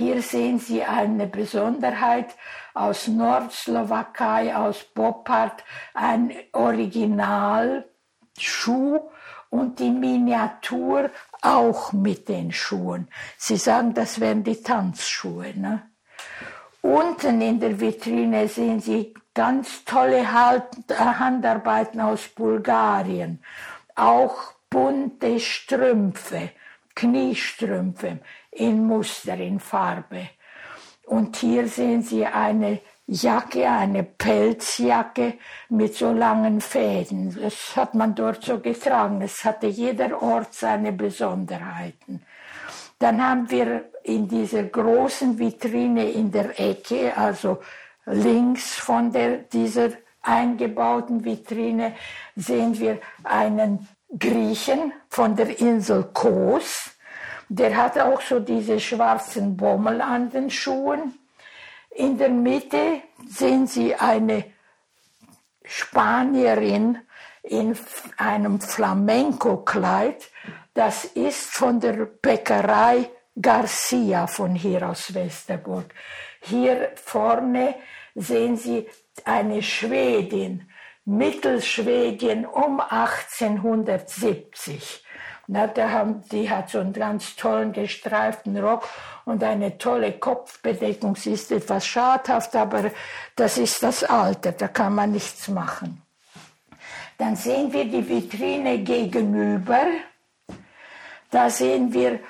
[0.00, 2.34] Hier sehen Sie eine Besonderheit
[2.72, 7.84] aus Nordslowakei, aus Boppard, ein Originalschuh
[9.50, 11.10] und die Miniatur
[11.42, 13.08] auch mit den Schuhen.
[13.36, 15.52] Sie sagen, das wären die Tanzschuhe.
[15.54, 15.82] Ne?
[16.80, 23.44] Unten in der Vitrine sehen Sie ganz tolle Handarbeiten aus Bulgarien,
[23.96, 26.52] auch bunte Strümpfe,
[26.94, 28.20] Kniestrümpfe
[28.50, 30.28] in Muster, in Farbe.
[31.06, 35.34] Und hier sehen Sie eine Jacke, eine Pelzjacke
[35.68, 37.36] mit so langen Fäden.
[37.40, 39.20] Das hat man dort so getragen.
[39.20, 42.22] Es hatte jeder Ort seine Besonderheiten.
[43.00, 47.58] Dann haben wir in dieser großen Vitrine in der Ecke, also
[48.06, 49.90] links von der, dieser
[50.22, 51.94] eingebauten Vitrine,
[52.36, 56.90] sehen wir einen Griechen von der Insel Kos
[57.50, 61.18] der hat auch so diese schwarzen Bommel an den Schuhen.
[61.90, 64.44] In der Mitte sehen Sie eine
[65.64, 66.98] Spanierin
[67.42, 67.76] in
[68.16, 70.30] einem Flamenco-Kleid.
[70.74, 75.92] Das ist von der Bäckerei Garcia von hier aus Westerburg.
[76.42, 77.74] Hier vorne
[78.14, 78.88] sehen Sie
[79.24, 80.70] eine Schwedin,
[81.04, 85.04] Mittelschwedin um 1870.
[85.52, 88.88] Na, da haben, die hat so einen ganz tollen gestreiften Rock
[89.24, 91.16] und eine tolle Kopfbedeckung.
[91.16, 92.92] Sie ist etwas schadhaft, aber
[93.34, 96.02] das ist das Alter, da kann man nichts machen.
[97.18, 99.86] Dann sehen wir die Vitrine gegenüber.
[101.32, 102.20] Da sehen wir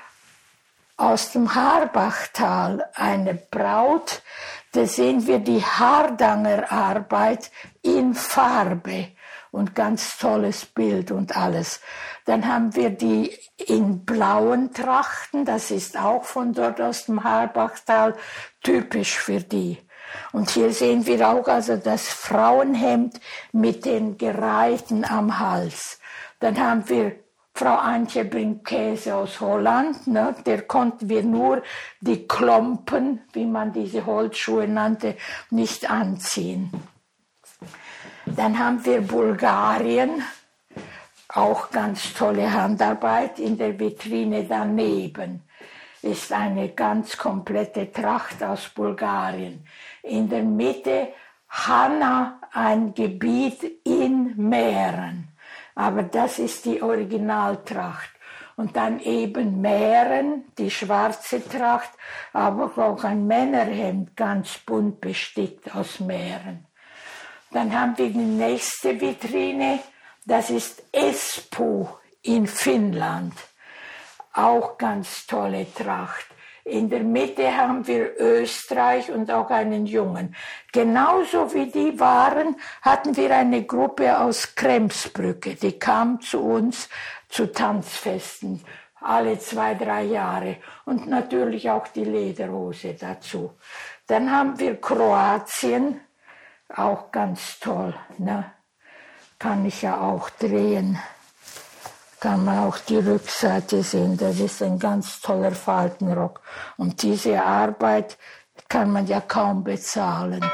[0.96, 4.22] aus dem Harbachtal eine Braut.
[4.72, 7.50] Da sehen wir die Hardanger Arbeit
[7.82, 9.08] in Farbe
[9.50, 11.80] und ganz tolles Bild und alles.
[12.26, 18.14] Dann haben wir die in blauen Trachten, das ist auch von dort aus dem Harbachtal
[18.62, 19.78] typisch für die.
[20.32, 23.20] Und hier sehen wir auch also das Frauenhemd
[23.52, 26.00] mit den Gereihten am Hals.
[26.40, 27.16] Dann haben wir
[27.54, 30.06] Frau Antje bringt Käse aus Holland.
[30.06, 30.34] Ne?
[30.46, 31.62] Der konnten wir nur
[32.00, 35.16] die Klompen, wie man diese Holzschuhe nannte,
[35.50, 36.70] nicht anziehen.
[38.26, 40.22] Dann haben wir Bulgarien,
[41.28, 45.42] auch ganz tolle Handarbeit in der Vitrine daneben
[46.02, 49.64] ist eine ganz komplette Tracht aus Bulgarien.
[50.02, 51.08] In der Mitte
[51.48, 55.28] Hanna, ein Gebiet in Mähren.
[55.74, 58.10] Aber das ist die Originaltracht.
[58.56, 61.90] Und dann eben Mähren, die schwarze Tracht,
[62.32, 66.66] aber auch ein Männerhemd, ganz bunt bestickt aus Mähren.
[67.52, 69.80] Dann haben wir die nächste Vitrine,
[70.24, 71.88] das ist Espoo
[72.22, 73.34] in Finnland.
[74.32, 76.26] Auch ganz tolle Tracht.
[76.64, 80.36] In der Mitte haben wir Österreich und auch einen Jungen.
[80.72, 85.54] Genauso wie die waren, hatten wir eine Gruppe aus Kremsbrücke.
[85.54, 86.88] Die kam zu uns
[87.28, 88.62] zu Tanzfesten
[89.00, 93.52] alle zwei, drei Jahre und natürlich auch die Lederhose dazu.
[94.06, 96.00] Dann haben wir Kroatien,
[96.76, 97.94] auch ganz toll.
[98.18, 98.50] Ne?
[99.38, 100.98] Kann ich ja auch drehen
[102.20, 104.16] kann man auch die Rückseite sehen.
[104.16, 106.42] Das ist ein ganz toller Faltenrock.
[106.76, 108.18] Und diese Arbeit
[108.68, 110.44] kann man ja kaum bezahlen.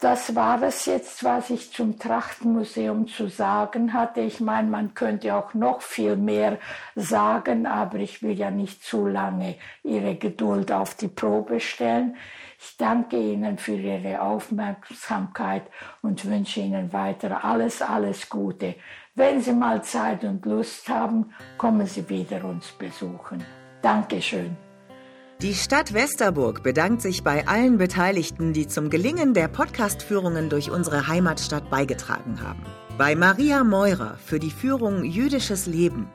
[0.00, 4.20] Das war es jetzt, was ich zum Trachtenmuseum zu sagen hatte.
[4.20, 6.58] Ich meine, man könnte auch noch viel mehr
[6.94, 12.16] sagen, aber ich will ja nicht zu lange Ihre Geduld auf die Probe stellen.
[12.60, 15.62] Ich danke Ihnen für Ihre Aufmerksamkeit
[16.02, 18.74] und wünsche Ihnen weiter alles, alles Gute.
[19.14, 23.44] Wenn Sie mal Zeit und Lust haben, kommen Sie wieder uns besuchen.
[23.80, 24.56] Dankeschön.
[25.40, 31.06] Die Stadt Westerburg bedankt sich bei allen Beteiligten, die zum Gelingen der Podcastführungen durch unsere
[31.06, 32.64] Heimatstadt beigetragen haben.
[32.98, 36.10] Bei Maria Meurer für die Führung Jüdisches Leben.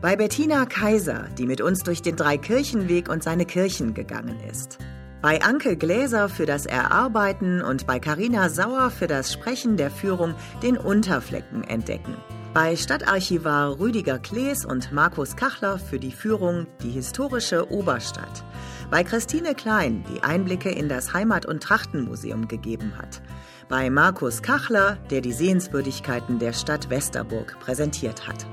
[0.00, 4.78] Bei Bettina Kaiser, die mit uns durch den Dreikirchenweg und seine Kirchen gegangen ist.
[5.20, 10.36] Bei Anke Gläser für das Erarbeiten und bei Karina Sauer für das Sprechen der Führung
[10.62, 12.14] den Unterflecken entdecken.
[12.54, 18.44] Bei Stadtarchivar Rüdiger Klees und Markus Kachler für die Führung Die historische Oberstadt.
[18.92, 23.20] Bei Christine Klein, die Einblicke in das Heimat- und Trachtenmuseum gegeben hat.
[23.68, 28.46] Bei Markus Kachler, der die Sehenswürdigkeiten der Stadt Westerburg präsentiert hat.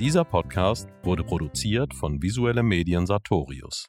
[0.00, 3.88] Dieser Podcast wurde produziert von Visuelle Medien Sartorius.